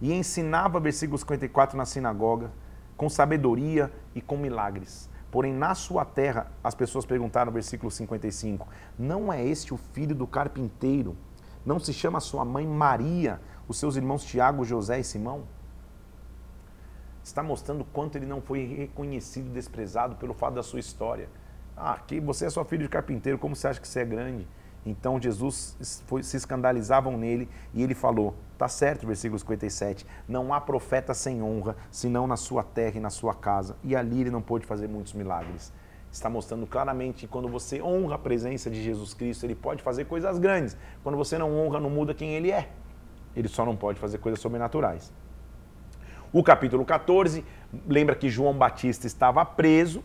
[0.01, 2.51] e ensinava, versículo 54, na sinagoga,
[2.97, 5.09] com sabedoria e com milagres.
[5.31, 8.67] Porém, na sua terra, as pessoas perguntaram, versículo 55,
[8.99, 11.17] não é este o filho do carpinteiro?
[11.67, 15.43] Não se chama sua mãe Maria, os seus irmãos Tiago, José e Simão?
[17.29, 21.29] Está mostrando quanto ele não foi reconhecido, desprezado pelo fato da sua história.
[21.77, 24.47] Ah, que você é só filho de carpinteiro, como você acha que você é grande?
[24.85, 30.61] Então Jesus foi, se escandalizavam nele e ele falou: tá certo, versículo 57, não há
[30.61, 33.77] profeta sem honra, senão na sua terra e na sua casa.
[33.85, 35.73] E ali ele não pôde fazer muitos milagres.
[36.11, 40.07] Está mostrando claramente que quando você honra a presença de Jesus Cristo, ele pode fazer
[40.07, 40.77] coisas grandes.
[41.03, 42.71] Quando você não honra, não muda quem ele é.
[43.37, 45.13] Ele só não pode fazer coisas sobrenaturais.
[46.33, 47.45] O capítulo 14
[47.87, 50.03] lembra que João Batista estava preso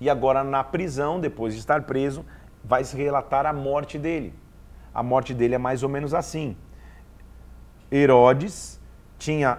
[0.00, 2.24] e agora na prisão, depois de estar preso,
[2.64, 4.34] vai se relatar a morte dele.
[4.94, 6.56] A morte dele é mais ou menos assim.
[7.92, 8.80] Herodes
[9.18, 9.58] tinha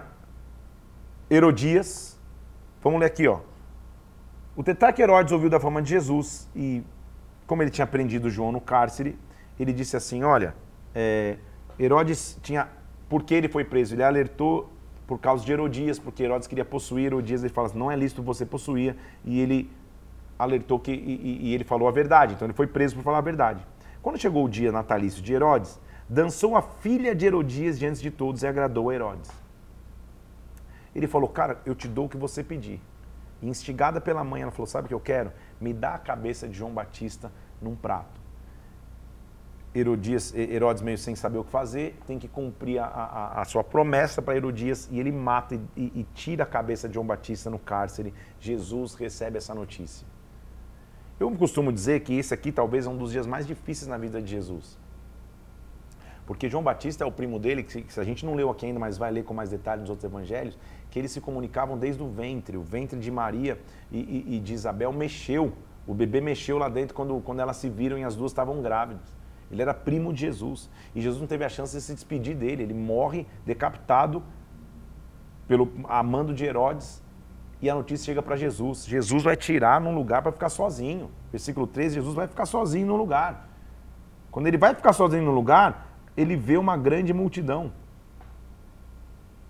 [1.30, 2.18] Herodias.
[2.82, 3.40] Vamos ler aqui, ó.
[4.56, 6.82] O tetrarca Herodes ouviu da fama de Jesus e,
[7.46, 9.18] como ele tinha prendido João no cárcere,
[9.58, 10.54] ele disse assim: Olha,
[10.94, 11.38] é,
[11.78, 12.68] Herodes tinha.
[13.08, 13.94] Porque ele foi preso?
[13.94, 14.71] Ele alertou
[15.06, 18.22] por causa de Herodias, porque Herodes queria possuir Herodias, ele fala assim, não é lícito
[18.22, 19.70] você possuir, e ele
[20.38, 23.22] alertou que, e, e ele falou a verdade, então ele foi preso por falar a
[23.22, 23.66] verdade.
[24.00, 28.42] Quando chegou o dia natalício de Herodes, dançou a filha de Herodias diante de todos
[28.42, 29.30] e agradou a Herodes.
[30.94, 32.80] Ele falou, cara, eu te dou o que você pedir.
[33.40, 35.32] E instigada pela mãe, ela falou, sabe o que eu quero?
[35.60, 38.21] Me dá a cabeça de João Batista num prato.
[39.74, 43.64] Herodias, Herodes, meio sem saber o que fazer, tem que cumprir a, a, a sua
[43.64, 47.48] promessa para Herodias e ele mata e, e, e, tira a cabeça de João Batista
[47.48, 48.12] no cárcere.
[48.38, 50.06] Jesus recebe essa notícia.
[51.18, 54.20] Eu costumo dizer que esse aqui talvez é um dos dias mais difíceis na vida
[54.20, 54.78] de Jesus.
[56.26, 58.98] Porque João Batista é o primo dele, que a gente não leu aqui ainda, mas
[58.98, 60.58] vai ler com mais detalhes nos outros evangelhos,
[60.90, 62.56] que eles se comunicavam desde o ventre.
[62.56, 63.58] O ventre de Maria
[63.90, 65.52] e, e de Isabel mexeu.
[65.86, 69.21] O bebê mexeu lá dentro quando, quando elas se viram e as duas estavam grávidas.
[69.52, 70.70] Ele era primo de Jesus.
[70.94, 72.62] E Jesus não teve a chance de se despedir dele.
[72.62, 74.22] Ele morre decapitado
[75.46, 77.02] pelo amando de Herodes.
[77.60, 78.86] E a notícia chega para Jesus.
[78.86, 81.10] Jesus vai tirar num lugar para ficar sozinho.
[81.30, 83.48] Versículo 13, Jesus vai ficar sozinho no lugar.
[84.30, 85.86] Quando ele vai ficar sozinho no lugar,
[86.16, 87.70] ele vê uma grande multidão.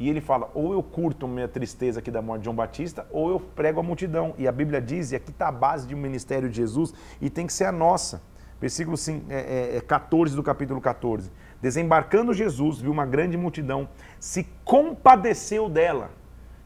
[0.01, 3.31] E ele fala: ou eu curto minha tristeza aqui da morte de João Batista, ou
[3.31, 4.35] eu prego a multidão.
[4.37, 7.31] E a Bíblia diz, e aqui está a base de um ministério de Jesus, e
[7.31, 8.21] tem que ser a nossa
[8.63, 11.33] versículo 14 é, é, do capítulo 14.
[11.61, 13.89] Desembarcando Jesus, viu uma grande multidão,
[14.21, 16.13] se compadeceu dela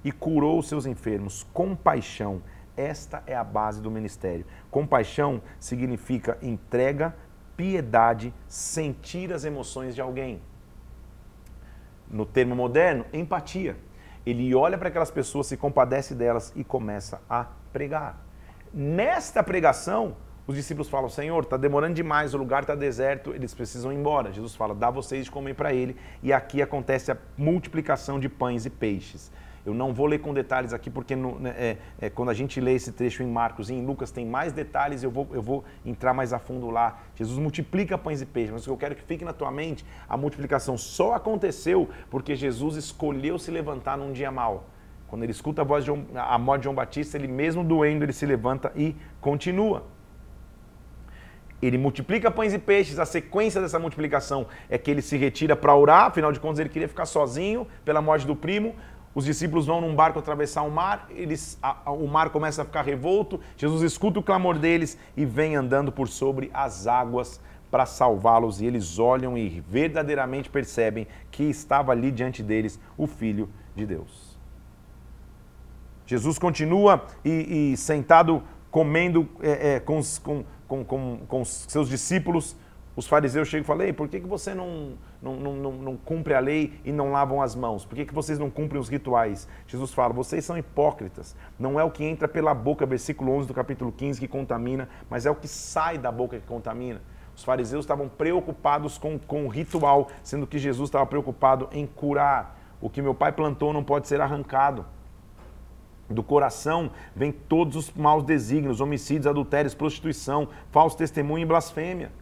[0.05, 1.47] e curou os seus enfermos.
[1.55, 2.43] Compaixão.
[2.77, 4.45] Esta é a base do ministério.
[4.71, 7.17] Compaixão significa entrega,
[7.57, 10.43] piedade, sentir as emoções de alguém.
[12.11, 13.79] No termo moderno, empatia.
[14.27, 18.23] Ele olha para aquelas pessoas, se compadece delas e começa a pregar.
[18.75, 23.93] Nesta pregação, os discípulos falam: Senhor, está demorando demais, o lugar está deserto, eles precisam
[23.93, 24.33] ir embora.
[24.33, 25.97] Jesus fala: dá vocês de comer para ele.
[26.23, 29.33] E aqui acontece a multiplicação de pães e peixes.
[29.67, 32.61] Eu não vou ler com detalhes aqui, porque no, né, é, é, quando a gente
[32.61, 35.65] lê esse trecho em Marcos e em Lucas tem mais detalhes, eu vou, eu vou
[35.85, 37.01] entrar mais a fundo lá.
[37.17, 39.85] Jesus multiplica pães e peixes, mas o que eu quero que fique na tua mente,
[40.09, 44.69] a multiplicação só aconteceu porque Jesus escolheu se levantar num dia mau.
[45.09, 48.13] Quando ele escuta a, voz de a morte de João Batista, ele mesmo doendo, ele
[48.13, 49.96] se levanta e continua.
[51.61, 55.75] Ele multiplica pães e peixes, a sequência dessa multiplicação é que ele se retira para
[55.75, 58.75] orar, afinal de contas ele queria ficar sozinho pela morte do primo.
[59.14, 62.64] Os discípulos vão num barco atravessar o mar, eles, a, a, o mar começa a
[62.66, 63.40] ficar revolto.
[63.57, 67.40] Jesus escuta o clamor deles e vem andando por sobre as águas
[67.71, 68.61] para salvá-los.
[68.61, 74.37] E eles olham e verdadeiramente percebem que estava ali diante deles o Filho de Deus.
[76.07, 82.57] Jesus continua e, e sentado comendo é, é, com, com, com, com, com seus discípulos
[82.97, 86.33] os fariseus chegam e falam, Ei, por que, que você não, não, não, não, cumpre
[86.33, 87.85] a lei e não lavam as mãos?
[87.85, 89.47] Por que, que vocês não cumprem os rituais?
[89.67, 91.37] Jesus fala, vocês são hipócritas.
[91.59, 95.27] Não é o que entra pela boca, versículo 11 do capítulo 15, que contamina, mas
[95.27, 97.03] é o que sai da boca que contamina.
[97.37, 102.59] Os fariseus estavam preocupados com, com o ritual, sendo que Jesus estava preocupado em curar.
[102.81, 104.87] O que meu pai plantou não pode ser arrancado.
[106.09, 112.12] Do coração vem todos os maus desígnios, homicídios, adultérios, prostituição, falso testemunho e blasfêmia.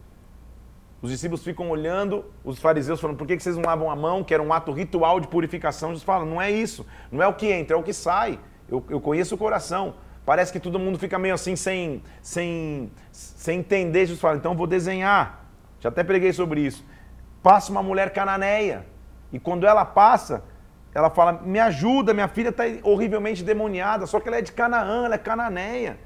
[1.01, 4.23] Os discípulos ficam olhando, os fariseus falam, por que vocês não lavam a mão?
[4.23, 5.89] Que era um ato ritual de purificação.
[5.89, 6.83] Jesus fala, não é isso.
[7.11, 8.39] Não é o que entra, é o que sai.
[8.67, 9.93] Eu, eu conheço o coração.
[10.25, 13.99] Parece que todo mundo fica meio assim, sem, sem, sem entender.
[13.99, 15.45] Jesus fala, então vou desenhar.
[15.79, 16.83] Já até preguei sobre isso.
[17.43, 18.87] Passa uma mulher cananeia.
[19.31, 20.43] E quando ela passa,
[20.95, 24.07] ela fala, me ajuda, minha filha está horrivelmente demoniada.
[24.07, 25.99] Só que ela é de Canaã, ela é cananeia.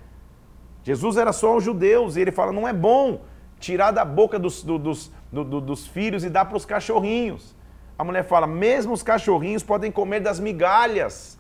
[0.84, 2.18] Jesus era só aos judeus.
[2.18, 3.22] E ele fala, não é bom
[3.60, 7.56] tirar da boca dos, do, dos, do, dos filhos e dar para os cachorrinhos.
[8.00, 11.38] A mulher fala: mesmo os cachorrinhos podem comer das migalhas.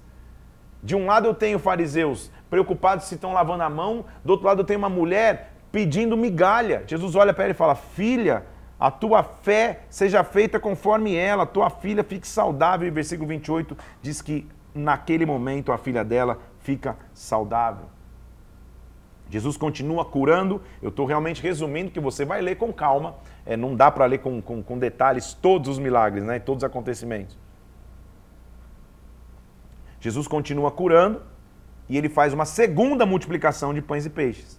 [0.84, 4.62] De um lado eu tenho fariseus preocupados se estão lavando a mão, do outro lado
[4.62, 6.84] eu tenho uma mulher pedindo migalha.
[6.86, 8.46] Jesus olha para ela e fala: Filha,
[8.80, 12.88] a tua fé seja feita conforme ela, tua filha fique saudável.
[12.88, 17.86] E versículo 28 diz que naquele momento a filha dela fica saudável.
[19.30, 20.62] Jesus continua curando.
[20.82, 23.15] Eu estou realmente resumindo que você vai ler com calma.
[23.46, 26.39] É, não dá para ler com, com, com, detalhes todos os milagres, né?
[26.39, 27.38] todos os acontecimentos.
[30.00, 31.22] Jesus continua curando
[31.88, 34.59] e ele faz uma segunda multiplicação de pães e peixes.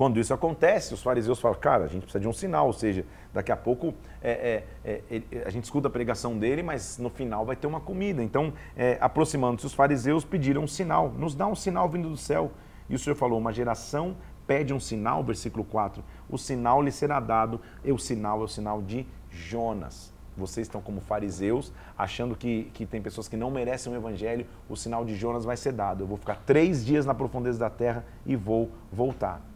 [0.00, 3.04] Quando isso acontece, os fariseus falam, cara, a gente precisa de um sinal, ou seja,
[3.34, 7.44] daqui a pouco é, é, é, a gente escuta a pregação dele, mas no final
[7.44, 8.22] vai ter uma comida.
[8.22, 12.50] Então, é, aproximando-se, os fariseus pediram um sinal, nos dá um sinal vindo do céu.
[12.88, 16.02] E o Senhor falou: uma geração pede um sinal, versículo 4.
[16.30, 20.14] O sinal lhe será dado, e o sinal é o sinal de Jonas.
[20.34, 24.76] Vocês estão como fariseus, achando que, que tem pessoas que não merecem o evangelho, o
[24.76, 26.04] sinal de Jonas vai ser dado.
[26.04, 29.49] Eu vou ficar três dias na profundeza da terra e vou voltar.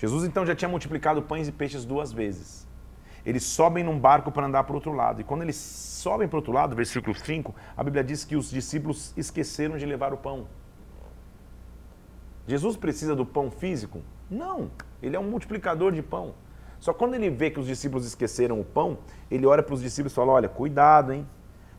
[0.00, 2.66] Jesus então já tinha multiplicado pães e peixes duas vezes.
[3.22, 5.20] Eles sobem num barco para andar para o outro lado.
[5.20, 8.50] E quando eles sobem para o outro lado, versículo 5, a Bíblia diz que os
[8.50, 10.46] discípulos esqueceram de levar o pão.
[12.46, 14.00] Jesus precisa do pão físico?
[14.30, 14.70] Não,
[15.02, 16.34] ele é um multiplicador de pão.
[16.78, 20.12] Só quando ele vê que os discípulos esqueceram o pão, ele olha para os discípulos
[20.12, 21.28] e fala: Olha, cuidado, hein?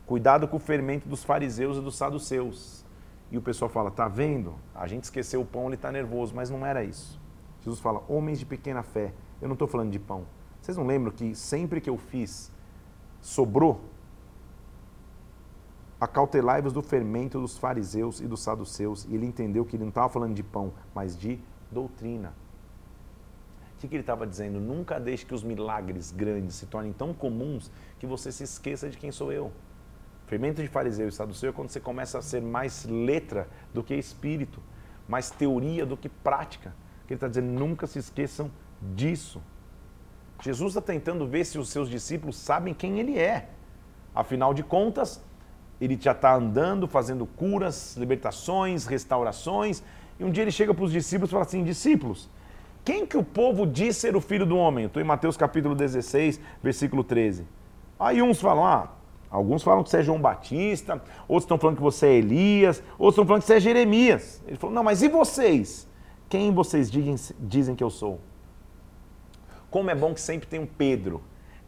[0.06, 2.86] Cuidado com o fermento dos fariseus e dos saduceus.
[3.32, 4.54] E o pessoal fala: Tá vendo?
[4.72, 7.20] A gente esqueceu o pão, ele está nervoso, mas não era isso.
[7.62, 9.12] Jesus fala: Homens de pequena fé.
[9.40, 10.26] Eu não estou falando de pão.
[10.60, 12.52] Vocês não lembram que sempre que eu fiz,
[13.20, 13.80] sobrou?
[16.00, 19.04] Acautelai-vos do fermento dos fariseus e dos saduceus.
[19.08, 22.34] E ele entendeu que ele não estava falando de pão, mas de doutrina.
[23.74, 24.60] O que, que ele estava dizendo?
[24.60, 28.96] Nunca deixe que os milagres grandes se tornem tão comuns que você se esqueça de
[28.96, 29.50] quem sou eu.
[30.26, 33.94] Fermento de fariseu e saduceu é quando você começa a ser mais letra do que
[33.94, 34.62] espírito,
[35.08, 36.72] mais teoria do que prática.
[37.08, 38.50] Ele está dizendo, nunca se esqueçam
[38.94, 39.40] disso.
[40.42, 43.48] Jesus está tentando ver se os seus discípulos sabem quem ele é.
[44.14, 45.22] Afinal de contas,
[45.80, 49.82] ele já está andando, fazendo curas, libertações, restaurações.
[50.18, 52.28] E um dia ele chega para os discípulos e fala assim: discípulos,
[52.84, 54.86] quem que o povo diz ser o filho do homem?
[54.86, 57.46] Estou em Mateus capítulo 16, versículo 13.
[57.98, 58.90] Aí uns falam: ah,
[59.30, 63.14] alguns falam que você é João Batista, outros estão falando que você é Elias, outros
[63.14, 64.42] estão falando que você é Jeremias.
[64.46, 65.88] Ele falou: não, mas e vocês?
[66.32, 68.18] Quem vocês dizem, dizem que eu sou?
[69.70, 71.22] Como é bom que sempre tem um Pedro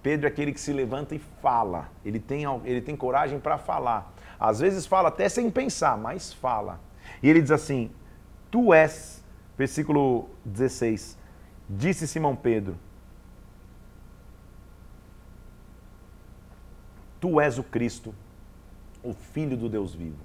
[0.04, 1.90] Pedro é aquele que se levanta e fala.
[2.04, 4.14] Ele tem, ele tem coragem para falar.
[4.38, 6.78] Às vezes fala até sem pensar, mas fala.
[7.22, 7.90] E ele diz assim:
[8.50, 9.24] Tu és,
[9.56, 11.16] versículo 16,
[11.70, 12.76] disse Simão Pedro:
[17.18, 18.14] Tu és o Cristo,
[19.02, 20.22] o Filho do Deus vivo.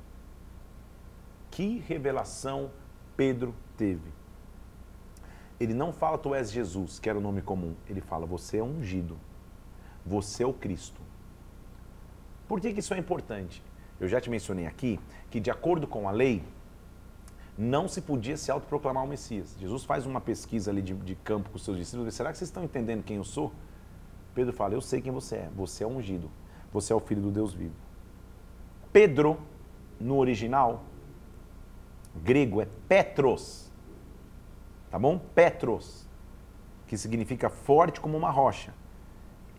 [1.49, 2.69] Que revelação
[3.15, 4.18] Pedro teve.
[5.59, 7.75] Ele não fala tu és Jesus, que era o nome comum.
[7.87, 9.17] Ele fala você é ungido.
[10.05, 11.01] Você é o Cristo.
[12.47, 13.61] Por que, que isso é importante?
[13.99, 14.99] Eu já te mencionei aqui
[15.29, 16.41] que, de acordo com a lei,
[17.57, 19.55] não se podia se autoproclamar o Messias.
[19.59, 22.13] Jesus faz uma pesquisa ali de, de campo com seus discípulos.
[22.13, 23.51] Será que vocês estão entendendo quem eu sou?
[24.33, 25.49] Pedro fala: Eu sei quem você é.
[25.55, 26.31] Você é ungido.
[26.71, 27.75] Você é o filho do Deus vivo.
[28.93, 29.37] Pedro,
[29.99, 30.85] no original,
[32.15, 33.68] grego é Petros.
[34.89, 35.19] Tá bom?
[35.35, 36.07] Petros,
[36.87, 38.73] que significa forte como uma rocha.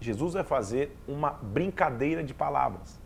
[0.00, 2.98] Jesus vai fazer uma brincadeira de palavras.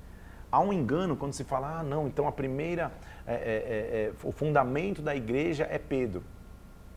[0.50, 2.92] Há um engano quando se fala, ah, não, então a primeira,
[3.26, 6.22] é, é, é, é o fundamento da igreja é Pedro.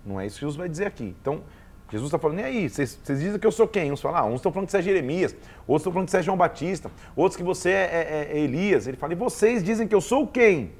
[0.05, 1.15] Não é isso que Jesus vai dizer aqui.
[1.19, 1.41] Então,
[1.89, 3.91] Jesus está falando, e aí, vocês, dizem que eu sou quem?
[3.91, 6.17] Uns falam, ah, uns estão falando que você é Jeremias, outros estão falando que você
[6.17, 8.87] é João Batista, outros que você é, é, é Elias.
[8.87, 10.73] Ele fala, e vocês dizem que eu sou quem?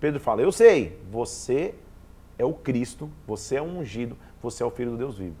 [0.00, 1.74] Pedro fala, eu sei, você
[2.42, 5.36] é o Cristo, você é o ungido, você é o Filho do Deus vivo.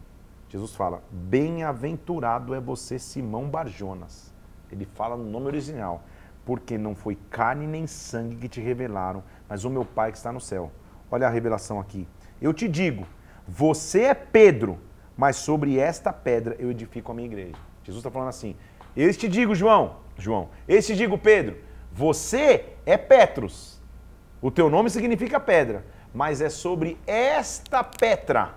[0.48, 4.32] Jesus fala, bem-aventurado é você, Simão Barjonas.
[4.70, 6.04] Ele fala no nome original.
[6.44, 10.32] Porque não foi carne nem sangue que te revelaram, mas o meu Pai que está
[10.32, 10.70] no céu.
[11.10, 12.06] Olha a revelação aqui.
[12.40, 13.06] Eu te digo,
[13.46, 14.78] você é Pedro,
[15.16, 17.56] mas sobre esta pedra eu edifico a minha igreja.
[17.84, 18.56] Jesus está falando assim.
[18.96, 21.56] Eu te digo, João, João, eu te digo, Pedro,
[21.92, 23.80] você é Petros.
[24.40, 28.54] O teu nome significa pedra, mas é sobre esta pedra,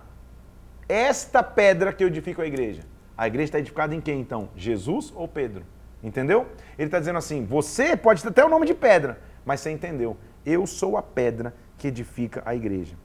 [0.88, 2.84] esta pedra que eu edifico a igreja.
[3.18, 4.49] A igreja está edificada em quem então?
[4.56, 5.64] Jesus ou Pedro?
[6.03, 6.47] Entendeu?
[6.78, 10.18] Ele está dizendo assim: você pode ter até o nome de pedra, mas você entendeu.
[10.45, 12.95] Eu sou a pedra que edifica a igreja.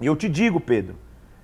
[0.00, 0.96] E eu te digo, Pedro,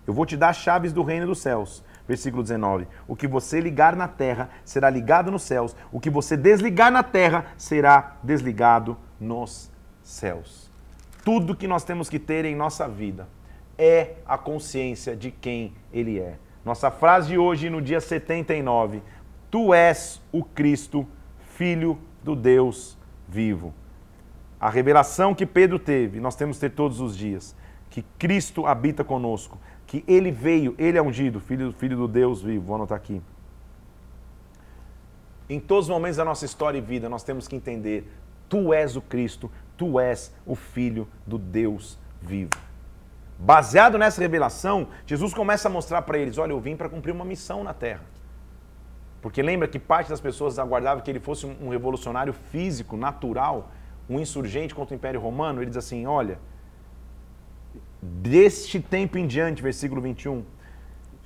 [0.07, 1.85] eu vou te dar as chaves do reino dos céus.
[2.07, 6.37] Versículo 19: O que você ligar na terra será ligado nos céus, o que você
[6.37, 9.71] desligar na terra será desligado nos
[10.03, 10.71] céus.
[11.27, 13.27] Tudo que nós temos que ter em nossa vida
[13.77, 16.39] é a consciência de quem Ele é.
[16.65, 19.03] Nossa frase de hoje, no dia 79,
[19.51, 21.05] Tu és o Cristo,
[21.57, 22.97] Filho do Deus
[23.27, 23.75] vivo.
[24.61, 27.57] A revelação que Pedro teve, nós temos que ter todos os dias,
[27.91, 32.67] que Cristo habita conosco, que ele veio, ele é ungido, filho, filho do Deus vivo.
[32.67, 33.21] Vou anotar aqui.
[35.51, 38.09] Em todos os momentos da nossa história e vida, nós temos que entender:
[38.49, 42.51] tu és o Cristo, tu és o Filho do Deus vivo.
[43.39, 47.25] Baseado nessa revelação, Jesus começa a mostrar para eles: olha, eu vim para cumprir uma
[47.25, 48.03] missão na terra.
[49.21, 53.71] Porque lembra que parte das pessoas aguardava que ele fosse um revolucionário físico, natural,
[54.09, 55.61] um insurgente contra o Império Romano.
[55.61, 56.39] Ele diz assim: olha,
[58.01, 60.45] deste tempo em diante, versículo 21,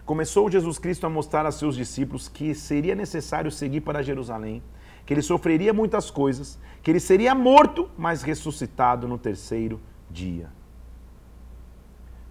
[0.04, 4.62] começou Jesus Cristo a mostrar a seus discípulos que seria necessário seguir para Jerusalém,
[5.10, 10.48] que ele sofreria muitas coisas, que ele seria morto, mas ressuscitado no terceiro dia.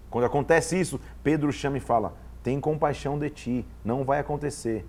[0.10, 4.88] Quando acontece isso, Pedro chama e fala: Tem compaixão de ti, não vai acontecer.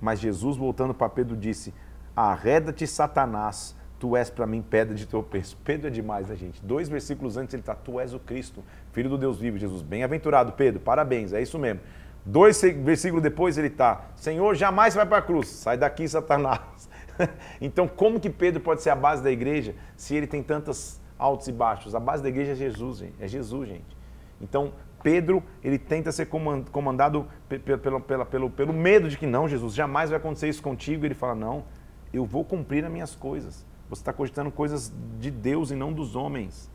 [0.00, 1.74] Mas Jesus, voltando para Pedro, disse:
[2.14, 5.58] Arreda-te, Satanás, tu és para mim pedra de tropeço.
[5.66, 6.64] Pedro é demais, né, gente?
[6.64, 8.62] Dois versículos antes ele está: Tu és o Cristo,
[8.92, 9.58] filho do Deus vivo.
[9.58, 11.80] Jesus, bem-aventurado, Pedro, parabéns, é isso mesmo.
[12.24, 16.93] Dois versículos depois ele está: Senhor, jamais vai para a cruz, sai daqui, Satanás.
[17.60, 21.48] então, como que Pedro pode ser a base da igreja se ele tem tantos altos
[21.48, 21.94] e baixos?
[21.94, 23.14] A base da igreja é Jesus, gente.
[23.20, 23.96] É Jesus, gente.
[24.40, 29.74] Então, Pedro, ele tenta ser comandado pelo, pelo, pelo, pelo medo de que não, Jesus,
[29.74, 31.04] jamais vai acontecer isso contigo.
[31.04, 31.64] Ele fala, não,
[32.12, 33.66] eu vou cumprir as minhas coisas.
[33.88, 36.70] Você está cogitando coisas de Deus e não dos homens.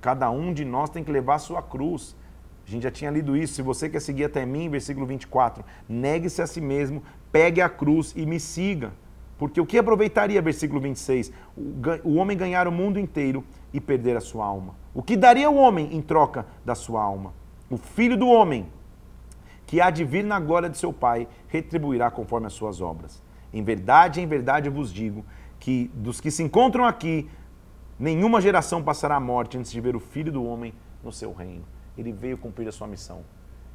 [0.00, 2.14] Cada um de nós tem que levar a sua cruz.
[2.66, 3.54] A gente já tinha lido isso.
[3.54, 7.02] Se você quer seguir até mim, versículo 24, negue-se a si mesmo,
[7.32, 8.92] pegue a cruz e me siga.
[9.38, 11.32] Porque o que aproveitaria, versículo 26,
[12.04, 14.74] o homem ganhar o mundo inteiro e perder a sua alma?
[14.92, 17.32] O que daria o homem em troca da sua alma?
[17.70, 18.66] O filho do homem,
[19.64, 23.22] que há de vir na glória de seu Pai, retribuirá conforme as suas obras.
[23.52, 25.24] Em verdade, em verdade eu vos digo
[25.60, 27.30] que dos que se encontram aqui,
[27.98, 31.64] nenhuma geração passará a morte antes de ver o filho do homem no seu reino.
[31.96, 33.22] Ele veio cumprir a sua missão.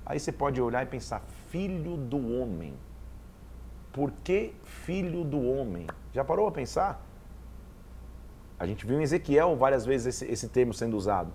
[0.06, 2.74] Aí você pode olhar e pensar: filho do homem.
[3.94, 5.88] Por que filho do homem?
[6.12, 7.06] Já parou a pensar?
[8.60, 11.32] A gente viu em Ezequiel várias vezes esse, esse termo sendo usado.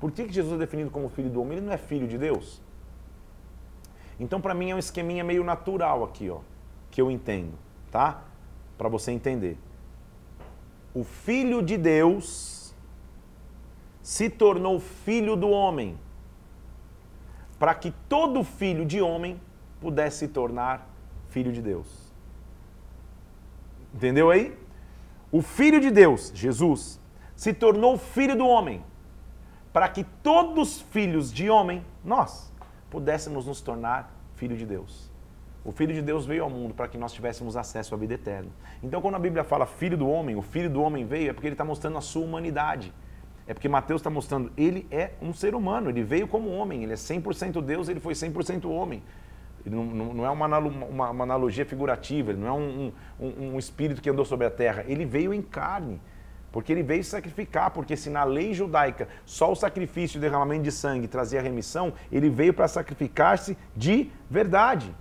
[0.00, 1.58] Por que, que Jesus é definido como filho do homem?
[1.58, 2.60] Ele não é filho de Deus?
[4.18, 6.40] Então, para mim, é um esqueminha meio natural aqui, ó,
[6.90, 7.54] que eu entendo,
[7.90, 8.22] tá?
[8.76, 9.56] Para você entender.
[10.92, 12.74] O filho de Deus
[14.02, 15.98] se tornou filho do homem,
[17.58, 19.40] para que todo filho de homem
[19.80, 20.93] pudesse se tornar
[21.34, 21.88] filho de Deus.
[23.94, 24.44] Entendeu aí?
[25.34, 27.00] o Filho de Deus, Jesus,
[27.34, 28.84] se tornou filho do homem,
[29.72, 32.52] para que todos filhos de homem, nós,
[32.88, 35.10] pudéssemos nos tornar filho de Deus.
[35.64, 38.50] O Filho de Deus veio ao mundo para que nós tivéssemos acesso à vida eterna.
[38.80, 41.48] Então, quando a Bíblia fala filho do homem, o filho do homem veio, é porque
[41.48, 42.94] ele está mostrando a sua humanidade.
[43.44, 46.92] É porque Mateus está mostrando, ele é um ser humano, ele veio como homem, ele
[46.92, 49.02] é 100% Deus, ele foi 100% homem.
[49.64, 53.58] Ele não, não, é uma, uma, uma, analogia figurativa, ele não é um, um, um
[53.58, 56.00] espírito que andou sobre a terra, ele veio em carne.
[56.52, 60.62] Porque ele veio sacrificar, porque se na lei judaica só o sacrifício e o derramamento
[60.62, 64.94] de sangue trazia remissão, ele veio para sacrificar-se de verdade.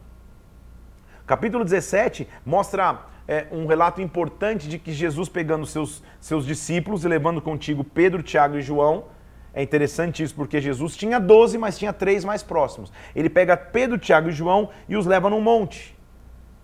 [1.28, 7.08] Capítulo 17 mostra é, um relato importante de que Jesus pegando seus, seus discípulos e
[7.08, 9.06] levando contigo Pedro, Tiago e João.
[9.54, 12.92] É interessante isso porque Jesus tinha 12, mas tinha três mais próximos.
[13.16, 15.96] Ele pega Pedro, Tiago e João e os leva num monte.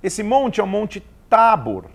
[0.01, 1.85] Esse monte é o Monte Tabor.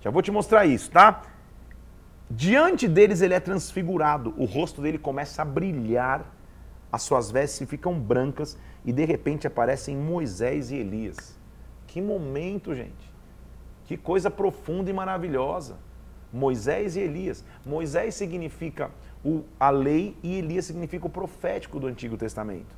[0.00, 1.22] Já vou te mostrar isso, tá?
[2.28, 6.24] Diante deles ele é transfigurado, o rosto dele começa a brilhar,
[6.90, 11.38] as suas vestes ficam brancas e de repente aparecem Moisés e Elias.
[11.86, 13.10] Que momento, gente!
[13.84, 15.76] Que coisa profunda e maravilhosa.
[16.32, 17.44] Moisés e Elias.
[17.64, 18.90] Moisés significa
[19.24, 22.74] o, a lei e Elias significa o profético do Antigo Testamento.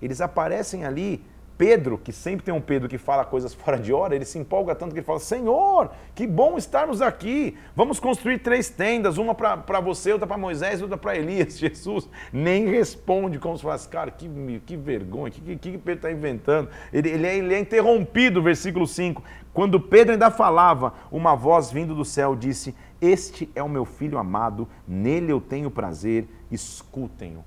[0.00, 1.24] Eles aparecem ali
[1.56, 4.74] Pedro, que sempre tem um Pedro que fala coisas fora de hora, ele se empolga
[4.74, 7.56] tanto que ele fala: Senhor, que bom estarmos aqui.
[7.76, 11.58] Vamos construir três tendas, uma para você, outra para Moisés, outra para Elias.
[11.58, 14.28] Jesus nem responde como se faz, cara, que,
[14.66, 16.68] que vergonha, o que, que, que, Pedro está inventando?
[16.92, 19.22] Ele, ele, é, ele é interrompido, versículo 5.
[19.52, 22.74] Quando Pedro ainda falava, uma voz vindo do céu disse:
[23.04, 27.44] Este é o meu filho amado, nele eu tenho prazer, escutem-o.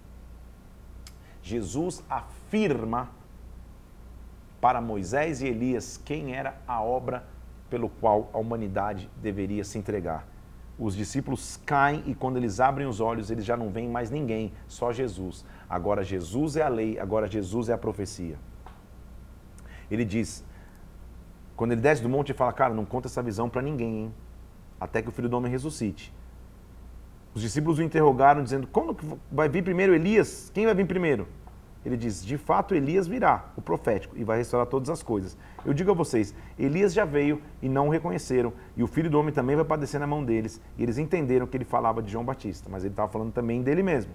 [1.41, 3.09] Jesus afirma
[4.61, 7.25] para Moisés e Elias quem era a obra
[7.71, 10.27] pelo qual a humanidade deveria se entregar.
[10.77, 14.53] Os discípulos caem e quando eles abrem os olhos, eles já não veem mais ninguém,
[14.67, 15.43] só Jesus.
[15.67, 18.37] Agora Jesus é a lei, agora Jesus é a profecia.
[19.89, 20.45] Ele diz,
[21.55, 24.13] quando ele desce do monte, ele fala: Cara, não conta essa visão para ninguém, hein?
[24.79, 26.13] Até que o filho do homem ressuscite.
[27.33, 28.97] Os discípulos o interrogaram, dizendo: Quando
[29.31, 30.51] vai vir primeiro Elias?
[30.53, 31.27] Quem vai vir primeiro?
[31.87, 35.37] ele diz: de fato, Elias virá, o profético, e vai restaurar todas as coisas.
[35.65, 39.17] Eu digo a vocês: Elias já veio e não o reconheceram, e o filho do
[39.17, 40.61] homem também vai padecer na mão deles.
[40.77, 43.81] E eles entenderam que ele falava de João Batista, mas ele estava falando também dele
[43.81, 44.11] mesmo.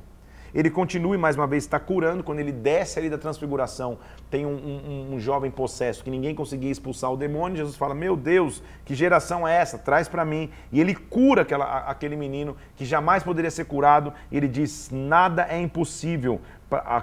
[0.55, 2.23] Ele continua e mais uma vez está curando.
[2.23, 3.99] Quando ele desce ali da transfiguração,
[4.31, 7.57] tem um, um, um, jovem possesso que ninguém conseguia expulsar o demônio.
[7.57, 9.79] Jesus fala: Meu Deus, que geração é essa?
[9.79, 10.51] Traz para mim.
[10.71, 14.13] E ele cura aquela, aquele menino que jamais poderia ser curado.
[14.31, 16.41] E ele diz: Nada é impossível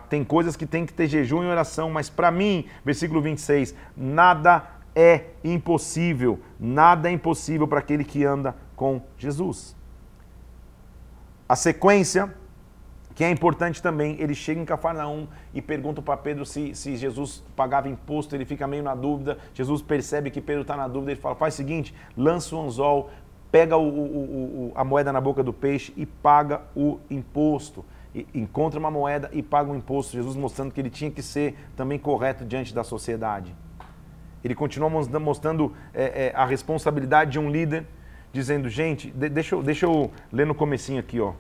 [0.10, 4.64] tem coisas que tem que ter jejum e oração, mas para mim, versículo 26, nada
[4.96, 9.76] é impossível, nada é impossível para aquele que anda com Jesus.
[11.48, 12.34] A sequência,
[13.20, 17.44] que é importante também, ele chega em Cafarnaum e pergunta para Pedro se, se Jesus
[17.54, 21.20] pagava imposto, ele fica meio na dúvida, Jesus percebe que Pedro está na dúvida, ele
[21.20, 23.10] fala, faz o seguinte, lança o anzol,
[23.52, 27.84] pega o, o, o, a moeda na boca do peixe e paga o imposto
[28.34, 30.14] encontra uma moeda e paga um imposto.
[30.14, 33.54] Jesus mostrando que ele tinha que ser também correto diante da sociedade.
[34.42, 37.86] Ele continua mostrando é, é, a responsabilidade de um líder,
[38.32, 41.34] dizendo, gente, de, deixa, eu, deixa eu ler no comecinho aqui, ó,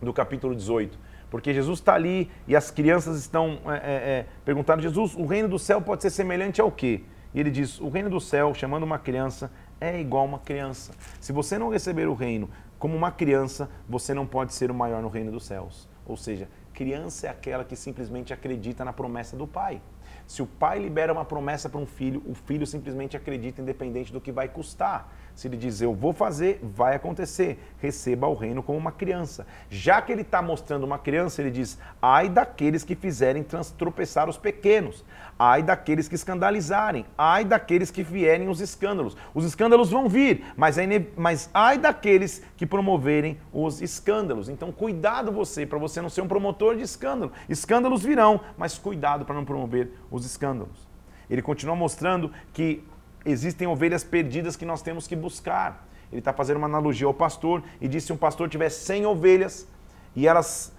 [0.00, 0.98] do capítulo 18.
[1.30, 5.48] Porque Jesus está ali e as crianças estão é, é, é, perguntando, Jesus, o reino
[5.48, 7.02] do céu pode ser semelhante ao quê?
[7.34, 10.92] E ele diz, o reino do céu, chamando uma criança, é igual uma criança.
[11.20, 15.02] Se você não receber o reino como uma criança, você não pode ser o maior
[15.02, 15.88] no reino dos céus.
[16.06, 19.80] Ou seja, criança é aquela que simplesmente acredita na promessa do pai.
[20.26, 24.20] Se o pai libera uma promessa para um filho, o filho simplesmente acredita independente do
[24.20, 25.12] que vai custar.
[25.36, 27.62] Se ele diz eu vou fazer, vai acontecer.
[27.78, 29.46] Receba o reino como uma criança.
[29.68, 33.44] Já que ele está mostrando uma criança, ele diz: ai daqueles que fizerem
[33.76, 35.04] tropeçar os pequenos,
[35.38, 39.14] ai daqueles que escandalizarem, ai daqueles que vierem os escândalos.
[39.34, 44.48] Os escândalos vão vir, mas, é mas ai daqueles que promoverem os escândalos.
[44.48, 47.30] Então, cuidado você, para você não ser um promotor de escândalo.
[47.46, 50.88] Escândalos virão, mas cuidado para não promover os escândalos.
[51.28, 52.82] Ele continua mostrando que
[53.26, 55.86] existem ovelhas perdidas que nós temos que buscar.
[56.10, 59.68] Ele está fazendo uma analogia ao pastor e disse: se um pastor tiver 100 ovelhas
[60.14, 60.72] e elas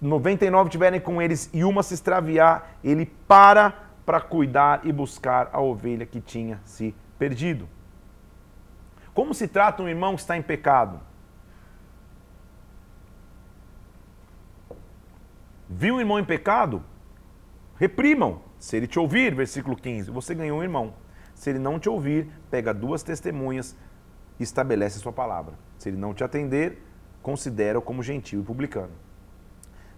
[0.00, 5.60] 99 tiverem com eles e uma se extraviar, ele para para cuidar e buscar a
[5.60, 7.68] ovelha que tinha se perdido.
[9.12, 11.00] Como se trata um irmão que está em pecado?
[15.68, 16.84] Viu um irmão em pecado?
[17.76, 18.40] Reprimam.
[18.58, 20.94] Se ele te ouvir, versículo 15, você ganhou um irmão.
[21.36, 23.76] Se ele não te ouvir, pega duas testemunhas
[24.40, 25.54] e estabelece a sua palavra.
[25.78, 26.82] Se ele não te atender,
[27.22, 28.92] considera-o como gentil e publicano.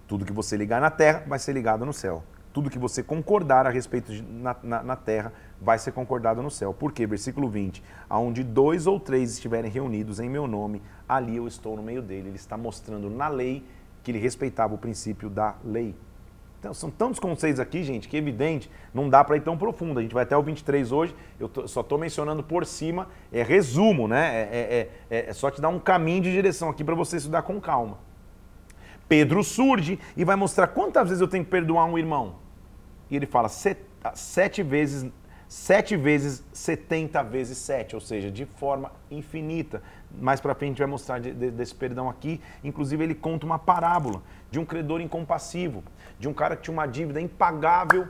[0.09, 2.25] Tudo que você ligar na terra vai ser ligado no céu.
[2.53, 6.51] Tudo que você concordar a respeito de, na, na, na, terra vai ser concordado no
[6.51, 6.75] céu.
[6.75, 7.07] Por quê?
[7.07, 7.85] Versículo 20.
[8.11, 12.31] Aonde dois ou três estiverem reunidos em meu nome, ali eu estou no meio dele.
[12.31, 13.65] Ele está mostrando na lei
[14.03, 15.95] que ele respeitava o princípio da lei.
[16.59, 20.01] Então, são tantos conceitos aqui, gente, que é evidente, não dá para ir tão profundo.
[20.01, 23.45] A gente vai até o 23 hoje, eu tô, só estou mencionando por cima, é
[23.45, 24.49] resumo, né?
[24.51, 27.43] É, é, é, é só te dar um caminho de direção aqui para você estudar
[27.43, 27.99] com calma.
[29.09, 32.37] Pedro surge e vai mostrar quantas vezes eu tenho que perdoar um irmão.
[33.11, 35.11] E ele fala sete vezes,
[35.49, 39.83] sete vezes, setenta vezes sete, ou seja, de forma infinita.
[40.21, 42.41] Mais para frente a gente vai mostrar de, de, desse perdão aqui.
[42.63, 45.83] Inclusive ele conta uma parábola de um credor incompassivo
[46.19, 48.09] de um cara que tinha uma dívida impagável,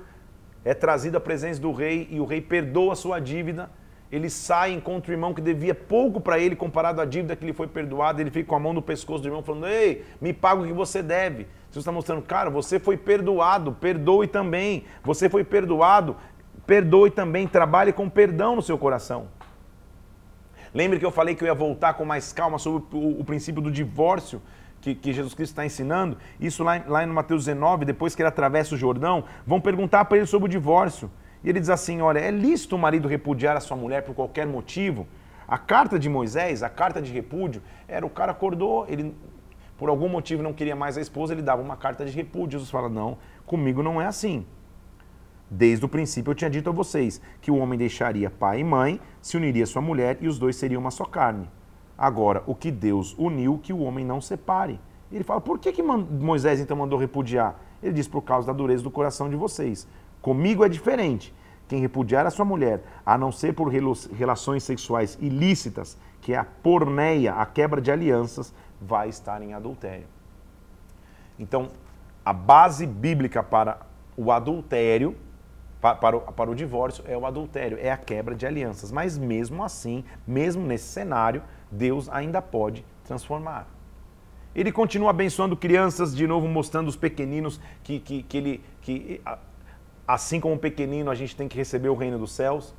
[0.64, 3.70] é trazido à presença do rei e o rei perdoa a sua dívida.
[4.11, 7.53] Ele sai, encontra o irmão que devia pouco para ele comparado à dívida que ele
[7.53, 8.20] foi perdoado.
[8.20, 10.72] Ele fica com a mão no pescoço do irmão falando: Ei, me paga o que
[10.72, 11.47] você deve.
[11.66, 14.84] Jesus está mostrando, cara, você foi perdoado, perdoe também.
[15.05, 16.16] Você foi perdoado,
[16.66, 17.47] perdoe também.
[17.47, 19.28] Trabalhe com perdão no seu coração.
[20.72, 23.70] Lembre que eu falei que eu ia voltar com mais calma sobre o princípio do
[23.70, 24.41] divórcio
[24.81, 28.29] que, que Jesus Cristo está ensinando, isso lá, lá no Mateus 19, depois que ele
[28.29, 31.11] atravessa o Jordão, vão perguntar para ele sobre o divórcio.
[31.43, 34.47] E ele diz assim: Olha, é lícito o marido repudiar a sua mulher por qualquer
[34.47, 35.07] motivo?
[35.47, 39.14] A carta de Moisés, a carta de repúdio, era o cara acordou, ele
[39.79, 42.59] por algum motivo não queria mais a esposa, ele dava uma carta de repúdio.
[42.59, 44.45] Jesus fala: Não, comigo não é assim.
[45.51, 49.01] Desde o princípio eu tinha dito a vocês que o homem deixaria pai e mãe,
[49.22, 51.49] se uniria à sua mulher e os dois seriam uma só carne.
[51.99, 54.78] Agora, o que Deus uniu, que o homem não separe.
[55.11, 57.57] Ele fala, por que, que Moisés então mandou repudiar?
[57.82, 59.88] Ele diz, por causa da dureza do coração de vocês.
[60.22, 61.34] Comigo é diferente.
[61.66, 66.44] Quem repudiar a sua mulher, a não ser por relações sexuais ilícitas, que é a
[66.44, 70.07] porneia, a quebra de alianças, vai estar em adultério.
[71.38, 71.68] Então,
[72.24, 73.80] a base bíblica para
[74.16, 75.16] o adultério,
[75.80, 78.90] para, o, para o divórcio, é o adultério, é a quebra de alianças.
[78.90, 83.66] Mas mesmo assim, mesmo nesse cenário, Deus ainda pode transformar.
[84.54, 89.20] Ele continua abençoando crianças, de novo mostrando os pequeninos que, que, que ele, que
[90.06, 92.74] assim como o pequenino a gente tem que receber o reino dos céus.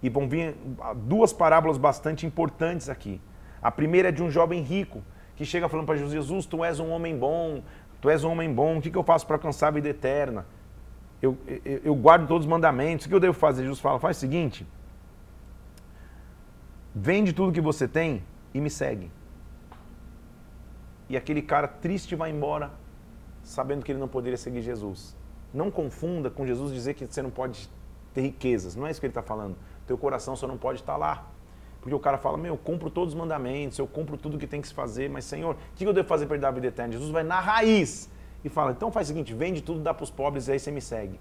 [0.00, 0.54] E vão vir
[0.94, 3.20] duas parábolas bastante importantes aqui.
[3.60, 5.02] A primeira é de um jovem rico
[5.36, 7.62] que chega falando para Jesus: Jesus, tu és um homem bom,
[8.00, 10.46] tu és um homem bom, o que, que eu faço para alcançar a vida eterna?
[11.20, 13.62] Eu, eu, eu guardo todos os mandamentos, o que eu devo fazer?
[13.62, 14.64] Jesus fala: faz o seguinte,
[17.00, 19.08] Vende tudo que você tem e me segue.
[21.08, 22.72] E aquele cara triste vai embora,
[23.40, 25.16] sabendo que ele não poderia seguir Jesus.
[25.54, 27.70] Não confunda com Jesus dizer que você não pode
[28.12, 28.74] ter riquezas.
[28.74, 29.56] Não é isso que ele está falando.
[29.86, 31.24] Teu coração só não pode estar lá.
[31.80, 34.60] Porque o cara fala, meu, eu compro todos os mandamentos, eu compro tudo que tem
[34.60, 36.92] que se fazer, mas Senhor, o que eu devo fazer para dar a vida eterna?
[36.92, 38.10] Jesus vai na raiz
[38.44, 40.72] e fala, então faz o seguinte, vende tudo, dá para os pobres e aí você
[40.72, 41.20] me segue.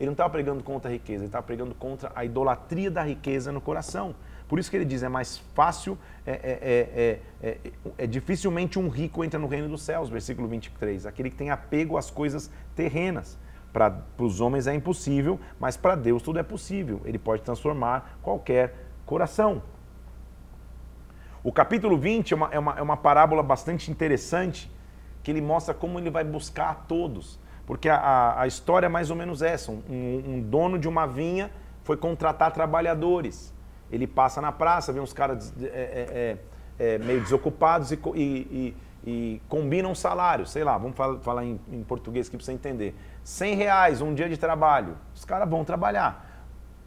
[0.00, 3.52] Ele não estava pregando contra a riqueza, ele estava pregando contra a idolatria da riqueza
[3.52, 4.16] no coração.
[4.48, 9.24] Por isso que ele diz, é mais fácil, é, é, é, é, dificilmente um rico
[9.24, 11.06] entra no reino dos céus, versículo 23.
[11.06, 13.38] Aquele que tem apego às coisas terrenas.
[13.72, 17.00] Para os homens é impossível, mas para Deus tudo é possível.
[17.04, 18.74] Ele pode transformar qualquer
[19.04, 19.62] coração.
[21.42, 24.70] O capítulo 20 é uma, é uma, é uma parábola bastante interessante,
[25.22, 27.40] que ele mostra como ele vai buscar a todos.
[27.66, 31.06] Porque a, a, a história é mais ou menos essa: um, um dono de uma
[31.06, 31.50] vinha
[31.82, 33.53] foi contratar trabalhadores
[33.90, 36.38] ele passa na praça, vê uns caras é, é,
[36.78, 38.76] é, é, meio desocupados e, e, e,
[39.06, 42.94] e, combinam salário, sei lá, vamos falar, falar em, em, português aqui para você entender.
[43.22, 46.30] 100 reais um dia de trabalho, os caras vão trabalhar.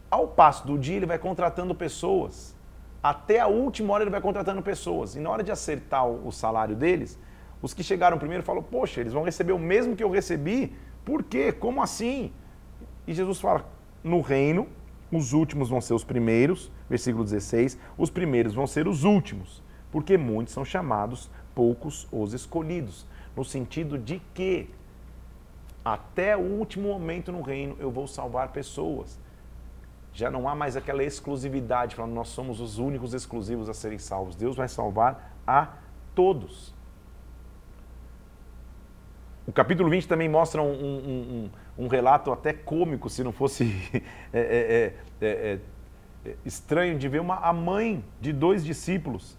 [0.09, 2.55] Ao passo do dia, ele vai contratando pessoas.
[3.03, 5.15] Até a última hora ele vai contratando pessoas.
[5.15, 7.19] E na hora de acertar o, o salário deles,
[7.61, 10.75] os que chegaram primeiro falam, poxa, eles vão receber o mesmo que eu recebi?
[11.03, 11.51] Por quê?
[11.51, 12.31] Como assim?
[13.05, 13.65] E Jesus fala,
[14.03, 14.67] no reino,
[15.11, 20.17] os últimos vão ser os primeiros, versículo 16, os primeiros vão ser os últimos, porque
[20.17, 23.05] muitos são chamados, poucos os escolhidos.
[23.35, 24.69] No sentido de que
[25.83, 29.19] até o último momento no reino eu vou salvar pessoas.
[30.13, 34.35] Já não há mais aquela exclusividade, falando nós somos os únicos exclusivos a serem salvos.
[34.35, 35.73] Deus vai salvar a
[36.13, 36.73] todos.
[39.45, 43.73] O capítulo 20 também mostra um, um, um, um relato até cômico, se não fosse
[44.33, 45.59] é, é, é,
[46.25, 49.37] é estranho de ver uma, a mãe de dois discípulos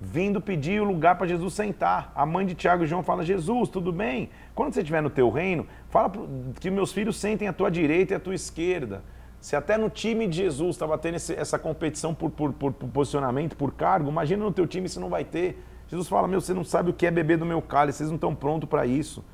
[0.00, 2.12] vindo pedir o lugar para Jesus sentar.
[2.14, 4.30] A mãe de Tiago e João fala: Jesus, tudo bem?
[4.54, 6.12] Quando você estiver no teu reino, fala
[6.60, 9.02] que meus filhos sentem à tua direita e à tua esquerda.
[9.40, 12.88] Se até no time de Jesus estava tendo esse, essa competição por, por, por, por,
[12.88, 15.62] posicionamento, por cargo, imagina no teu time se não vai ter.
[15.86, 18.16] Jesus fala, meu, você não sabe o que é beber do meu cálice, vocês não
[18.16, 19.24] estão prontos para isso.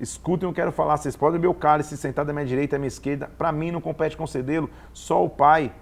[0.00, 2.76] Escutem o que eu quero falar, vocês podem beber o cálice sentar da minha direita
[2.76, 5.72] à minha esquerda, para mim não compete concedê-lo, só o Pai.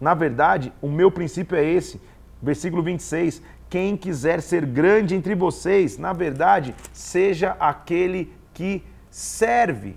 [0.00, 2.00] Na verdade, o meu princípio é esse,
[2.42, 3.40] versículo 26,
[3.70, 9.96] quem quiser ser grande entre vocês, na verdade, seja aquele que serve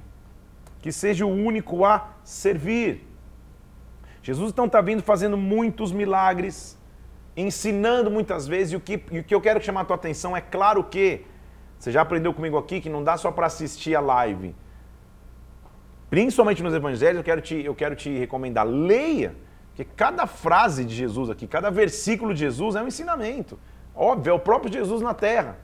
[0.87, 3.05] que seja o único a servir.
[4.23, 6.77] Jesus então está vindo fazendo muitos milagres,
[7.35, 10.35] ensinando muitas vezes, e o que, e o que eu quero chamar a tua atenção
[10.35, 11.25] é claro que,
[11.79, 14.55] você já aprendeu comigo aqui que não dá só para assistir a live.
[16.09, 19.35] Principalmente nos evangelhos, eu quero te, eu quero te recomendar, leia,
[19.69, 23.59] porque cada frase de Jesus aqui, cada versículo de Jesus é um ensinamento.
[23.95, 25.57] Óbvio, é o próprio Jesus na terra.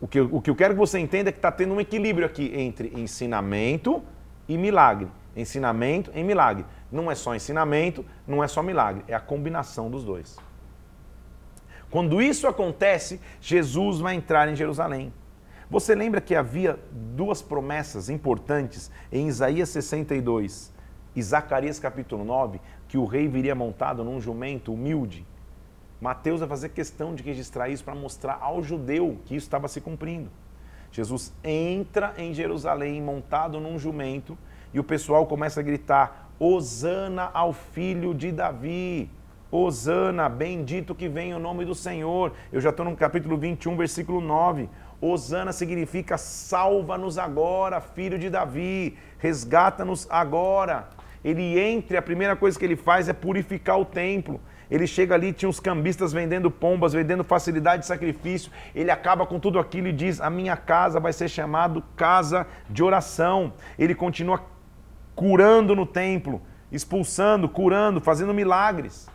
[0.00, 2.26] O que, o que eu quero que você entenda é que está tendo um equilíbrio
[2.26, 4.02] aqui entre ensinamento
[4.46, 5.08] e milagre.
[5.34, 6.66] Ensinamento e milagre.
[6.92, 10.36] Não é só ensinamento, não é só milagre, é a combinação dos dois.
[11.94, 15.12] Quando isso acontece, Jesus vai entrar em Jerusalém.
[15.70, 20.74] Você lembra que havia duas promessas importantes em Isaías 62
[21.14, 25.24] e Zacarias capítulo 9, que o rei viria montado num jumento humilde?
[26.00, 29.80] Mateus vai fazer questão de registrar isso para mostrar ao judeu que isso estava se
[29.80, 30.32] cumprindo.
[30.90, 34.36] Jesus entra em Jerusalém montado num jumento
[34.72, 39.08] e o pessoal começa a gritar: Hosana ao filho de Davi.
[39.56, 42.32] Hosana, bendito que vem o nome do Senhor.
[42.52, 44.68] Eu já estou no capítulo 21, versículo 9.
[45.00, 50.88] Hosana significa salva-nos agora, filho de Davi, resgata-nos agora.
[51.24, 54.40] Ele entra, a primeira coisa que ele faz é purificar o templo.
[54.68, 58.50] Ele chega ali, tinha uns cambistas vendendo pombas, vendendo facilidade de sacrifício.
[58.74, 62.82] Ele acaba com tudo aquilo e diz: A minha casa vai ser chamado casa de
[62.82, 63.52] oração.
[63.78, 64.44] Ele continua
[65.14, 66.42] curando no templo,
[66.72, 69.13] expulsando, curando, fazendo milagres.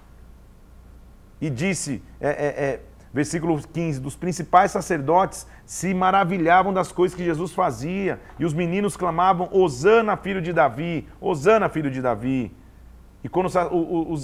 [1.42, 2.80] E disse, é, é, é,
[3.14, 8.98] versículo 15: dos principais sacerdotes se maravilhavam das coisas que Jesus fazia, e os meninos
[8.98, 12.52] clamavam: Hosana, filho de Davi, Hosana, filho de Davi.
[13.24, 13.56] E quando os,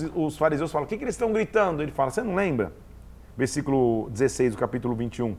[0.01, 1.83] os, os fariseus falam, o que, que eles estão gritando?
[1.83, 2.71] Ele fala, você não lembra?
[3.37, 5.35] Versículo 16 do capítulo 21.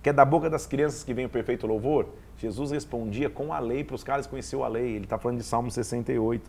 [0.00, 2.08] Que é da boca das crianças que vem o perfeito louvor.
[2.36, 4.94] Jesus respondia com a lei para os caras conheceu a lei.
[4.94, 6.48] Ele está falando de Salmo 68.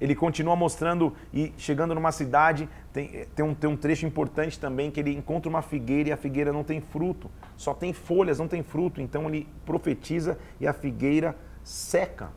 [0.00, 4.90] Ele continua mostrando e chegando numa cidade, tem, tem, um, tem um trecho importante também
[4.90, 8.46] que ele encontra uma figueira e a figueira não tem fruto, só tem folhas, não
[8.46, 9.00] tem fruto.
[9.00, 11.34] Então ele profetiza e a figueira
[11.64, 12.30] seca.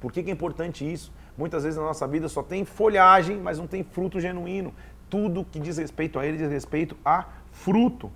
[0.00, 1.12] Por que, que é importante isso?
[1.36, 4.72] Muitas vezes na nossa vida só tem folhagem, mas não tem fruto genuíno.
[5.10, 8.10] Tudo que diz respeito a ele diz respeito a fruto.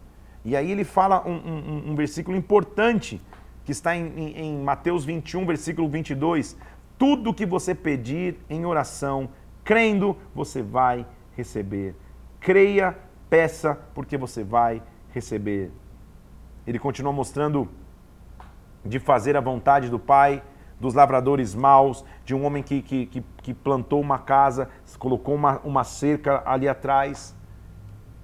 [0.44, 3.20] E aí ele fala um, um, um versículo importante
[3.64, 6.56] que está em, em, em Mateus 21, versículo 22.
[7.00, 9.30] Tudo que você pedir em oração,
[9.64, 11.96] crendo, você vai receber.
[12.38, 12.94] Creia,
[13.30, 15.70] peça, porque você vai receber.
[16.66, 17.66] Ele continua mostrando
[18.84, 20.42] de fazer a vontade do Pai,
[20.78, 25.58] dos lavradores maus, de um homem que, que, que, que plantou uma casa, colocou uma,
[25.60, 27.34] uma cerca ali atrás,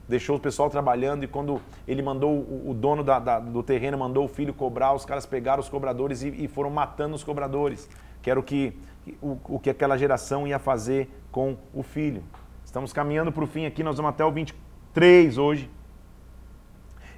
[0.06, 4.26] deixou o pessoal trabalhando e quando ele mandou, o, dono da, da, do terreno mandou
[4.26, 7.88] o filho cobrar, os caras pegaram os cobradores e, e foram matando os cobradores,
[8.26, 8.76] que era o que,
[9.22, 12.24] o, o que aquela geração ia fazer com o filho.
[12.64, 15.70] Estamos caminhando para o fim aqui, nós vamos até o 23 hoje.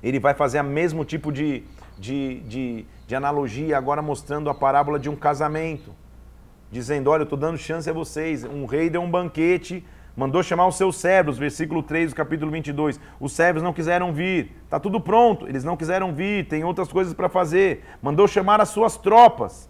[0.02, 1.64] Ele vai fazer o mesmo tipo de,
[1.98, 5.94] de, de de analogia, agora mostrando a parábola de um casamento,
[6.70, 8.44] dizendo: Olha, eu estou dando chance a vocês.
[8.44, 9.82] Um rei deu um banquete,
[10.14, 13.00] mandou chamar os seus servos, versículo 3 do capítulo 22.
[13.18, 17.14] Os servos não quiseram vir, está tudo pronto, eles não quiseram vir, tem outras coisas
[17.14, 17.82] para fazer.
[18.02, 19.67] Mandou chamar as suas tropas,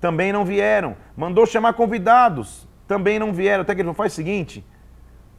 [0.00, 0.96] também não vieram.
[1.16, 3.62] Mandou chamar convidados, também não vieram.
[3.62, 4.64] Até que ele falou: faz o seguinte.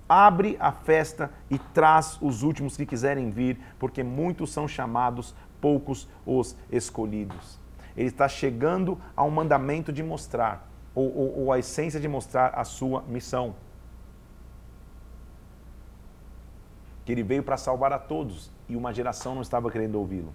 [0.08, 6.08] Abre a festa e traz os últimos que quiserem vir, porque muitos são chamados, poucos
[6.26, 7.58] os escolhidos.
[7.96, 12.66] Ele está chegando ao mandamento de mostrar, ou, ou, ou a essência de mostrar a
[12.66, 13.56] sua missão.
[17.06, 20.34] Que ele veio para salvar a todos e uma geração não estava querendo ouvi-lo.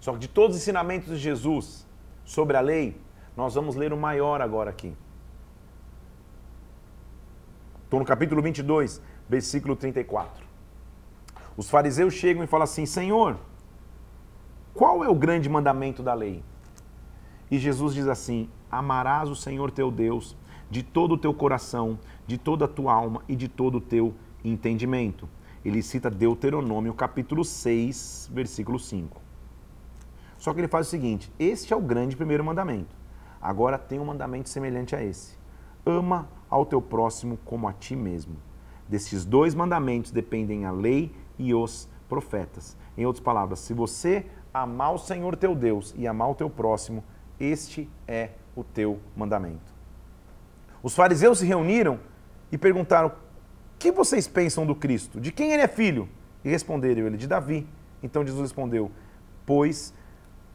[0.00, 1.86] Só que de todos os ensinamentos de Jesus
[2.24, 3.00] sobre a lei,
[3.36, 4.94] nós vamos ler o maior agora aqui.
[7.84, 10.44] Estou no capítulo 22, versículo 34.
[11.56, 13.38] Os fariseus chegam e falam assim: Senhor,
[14.72, 16.42] qual é o grande mandamento da lei?
[17.50, 20.36] E Jesus diz assim: Amarás o Senhor teu Deus
[20.70, 24.14] de todo o teu coração, de toda a tua alma e de todo o teu
[24.44, 25.28] entendimento.
[25.64, 29.23] Ele cita Deuteronômio capítulo 6, versículo 5.
[30.44, 32.94] Só que ele faz o seguinte: este é o grande primeiro mandamento.
[33.40, 35.38] Agora tem um mandamento semelhante a esse:
[35.86, 38.36] ama ao teu próximo como a ti mesmo.
[38.86, 42.76] Desses dois mandamentos dependem a lei e os profetas.
[42.94, 47.02] Em outras palavras, se você amar o Senhor teu Deus e amar o teu próximo,
[47.40, 49.72] este é o teu mandamento.
[50.82, 51.98] Os fariseus se reuniram
[52.52, 53.12] e perguntaram:
[53.78, 55.18] que vocês pensam do Cristo?
[55.18, 56.06] De quem ele é filho?
[56.44, 57.66] E responderam ele: De Davi.
[58.02, 58.90] Então Jesus respondeu:
[59.46, 59.94] Pois,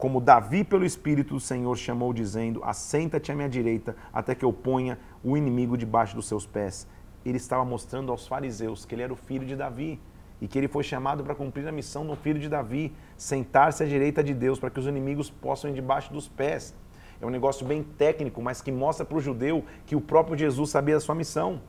[0.00, 4.50] como Davi, pelo Espírito do Senhor, chamou, dizendo: Assenta-te à minha direita, até que eu
[4.50, 6.88] ponha o inimigo debaixo dos seus pés.
[7.22, 10.00] Ele estava mostrando aos fariseus que ele era o filho de Davi
[10.40, 13.86] e que ele foi chamado para cumprir a missão do filho de Davi, sentar-se à
[13.86, 16.74] direita de Deus para que os inimigos possam ir debaixo dos pés.
[17.20, 20.70] É um negócio bem técnico, mas que mostra para o judeu que o próprio Jesus
[20.70, 21.60] sabia da sua missão.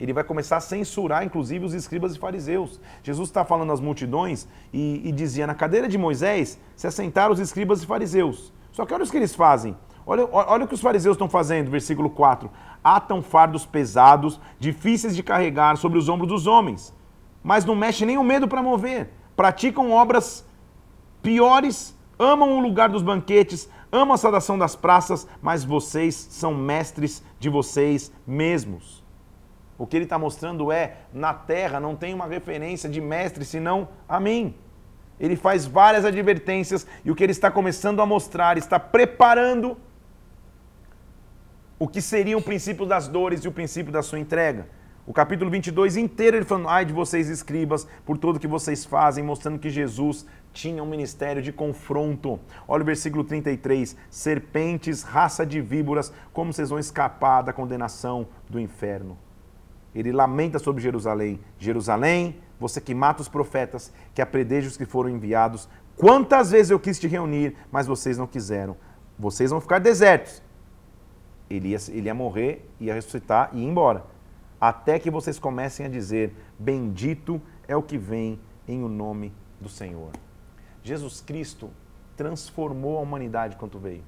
[0.00, 2.80] Ele vai começar a censurar, inclusive, os escribas e fariseus.
[3.02, 7.40] Jesus está falando às multidões e, e, dizia: na cadeira de Moisés se assentaram os
[7.40, 8.52] escribas e fariseus.
[8.70, 9.76] Só que olha o que eles fazem.
[10.06, 12.50] Olha, olha o que os fariseus estão fazendo, versículo 4.
[12.82, 16.94] Atam fardos pesados, difíceis de carregar sobre os ombros dos homens,
[17.42, 19.10] mas não mexe nem o medo para mover.
[19.36, 20.46] Praticam obras
[21.20, 27.22] piores, amam o lugar dos banquetes, amam a saudação das praças, mas vocês são mestres
[27.38, 28.97] de vocês mesmos.
[29.78, 33.88] O que ele está mostrando é, na terra não tem uma referência de mestre senão
[34.08, 34.54] a mim.
[35.20, 39.76] Ele faz várias advertências e o que ele está começando a mostrar, está preparando
[41.78, 44.66] o que seria o princípio das dores e o princípio da sua entrega.
[45.06, 49.24] O capítulo 22 inteiro ele falando, ai de vocês escribas, por tudo que vocês fazem,
[49.24, 52.38] mostrando que Jesus tinha um ministério de confronto.
[52.66, 58.58] Olha o versículo 33, serpentes, raça de víboras, como vocês vão escapar da condenação do
[58.58, 59.16] inferno
[59.98, 61.40] ele lamenta sobre Jerusalém.
[61.58, 65.68] Jerusalém, você que mata os profetas, que apredeja os que foram enviados.
[65.96, 68.76] Quantas vezes eu quis te reunir, mas vocês não quiseram.
[69.18, 70.42] Vocês vão ficar desertos.
[71.50, 74.04] Ele ia, ele ia morrer, ia ressuscitar e ir embora.
[74.60, 79.68] Até que vocês comecem a dizer: Bendito é o que vem em o nome do
[79.68, 80.10] Senhor.
[80.82, 81.70] Jesus Cristo
[82.16, 84.04] transformou a humanidade quando veio.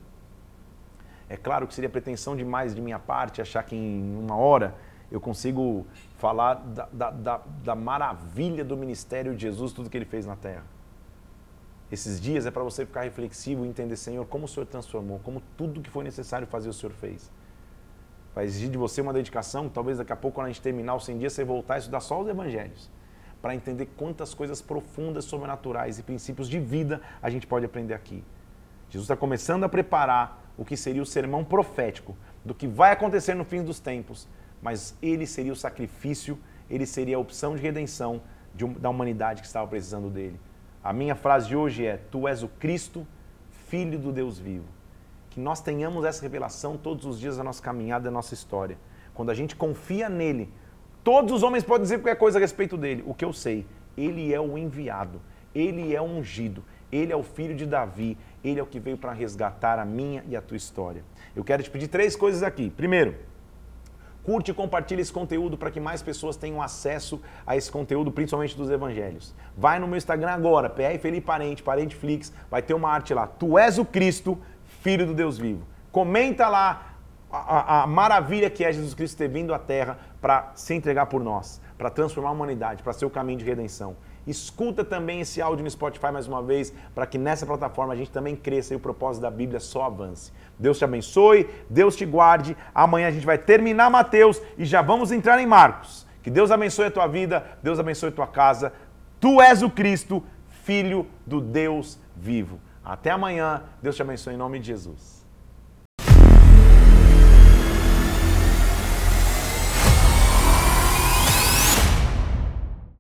[1.29, 4.75] É claro que seria pretensão demais de minha parte achar que em uma hora
[5.11, 5.87] eu consigo
[6.17, 10.37] falar da, da, da, da maravilha do ministério de Jesus, tudo que ele fez na
[10.37, 10.65] terra.
[11.91, 15.43] Esses dias é para você ficar reflexivo e entender, Senhor, como o Senhor transformou, como
[15.57, 17.31] tudo que foi necessário fazer o Senhor fez.
[18.33, 21.05] Vai exigir de você uma dedicação, talvez daqui a pouco, quando a gente terminar os
[21.05, 22.89] 100 dias, você voltar a estudar só os evangelhos,
[23.43, 28.23] para entender quantas coisas profundas, sobrenaturais e princípios de vida a gente pode aprender aqui.
[28.89, 33.35] Jesus está começando a preparar o que seria o sermão profético do que vai acontecer
[33.35, 34.29] no fim dos tempos
[34.63, 36.39] mas ele seria o sacrifício,
[36.69, 38.23] ele seria a opção de redenção
[38.55, 40.39] de, da humanidade que estava precisando dele.
[40.83, 43.07] A minha frase de hoje é: Tu és o Cristo,
[43.69, 44.67] Filho do Deus vivo.
[45.31, 48.77] Que nós tenhamos essa revelação todos os dias da nossa caminhada, da nossa história.
[49.15, 50.53] Quando a gente confia nele,
[51.05, 53.05] todos os homens podem dizer qualquer coisa a respeito dele.
[53.07, 55.21] O que eu sei, ele é o enviado,
[55.55, 58.97] ele é o ungido, ele é o filho de Davi, ele é o que veio
[58.97, 61.05] para resgatar a minha e a tua história.
[61.37, 62.71] Eu quero te pedir três coisas aqui.
[62.71, 63.15] Primeiro,
[64.25, 68.57] Curte e compartilhe esse conteúdo para que mais pessoas tenham acesso a esse conteúdo, principalmente
[68.57, 69.35] dos evangelhos.
[69.57, 73.27] Vai no meu Instagram agora, PR Felipe Parente, Parente Flix, vai ter uma arte lá.
[73.27, 74.39] Tu és o Cristo,
[74.83, 75.67] Filho do Deus vivo.
[75.91, 76.97] Comenta lá
[77.31, 81.07] a, a, a maravilha que é Jesus Cristo ter vindo à Terra para se entregar
[81.07, 83.97] por nós, para transformar a humanidade, para ser o caminho de redenção.
[84.27, 88.11] Escuta também esse áudio no Spotify mais uma vez, para que nessa plataforma a gente
[88.11, 90.33] também cresça e o propósito da Bíblia só avance.
[90.59, 92.57] Deus te abençoe, Deus te guarde.
[92.75, 96.07] Amanhã a gente vai terminar Mateus e já vamos entrar em Marcos.
[96.23, 98.73] Que Deus abençoe a tua vida, Deus abençoe a tua casa.
[99.19, 100.23] Tu és o Cristo,
[100.65, 102.61] Filho do Deus vivo.
[102.85, 103.63] Até amanhã.
[103.83, 105.20] Deus te abençoe em nome de Jesus.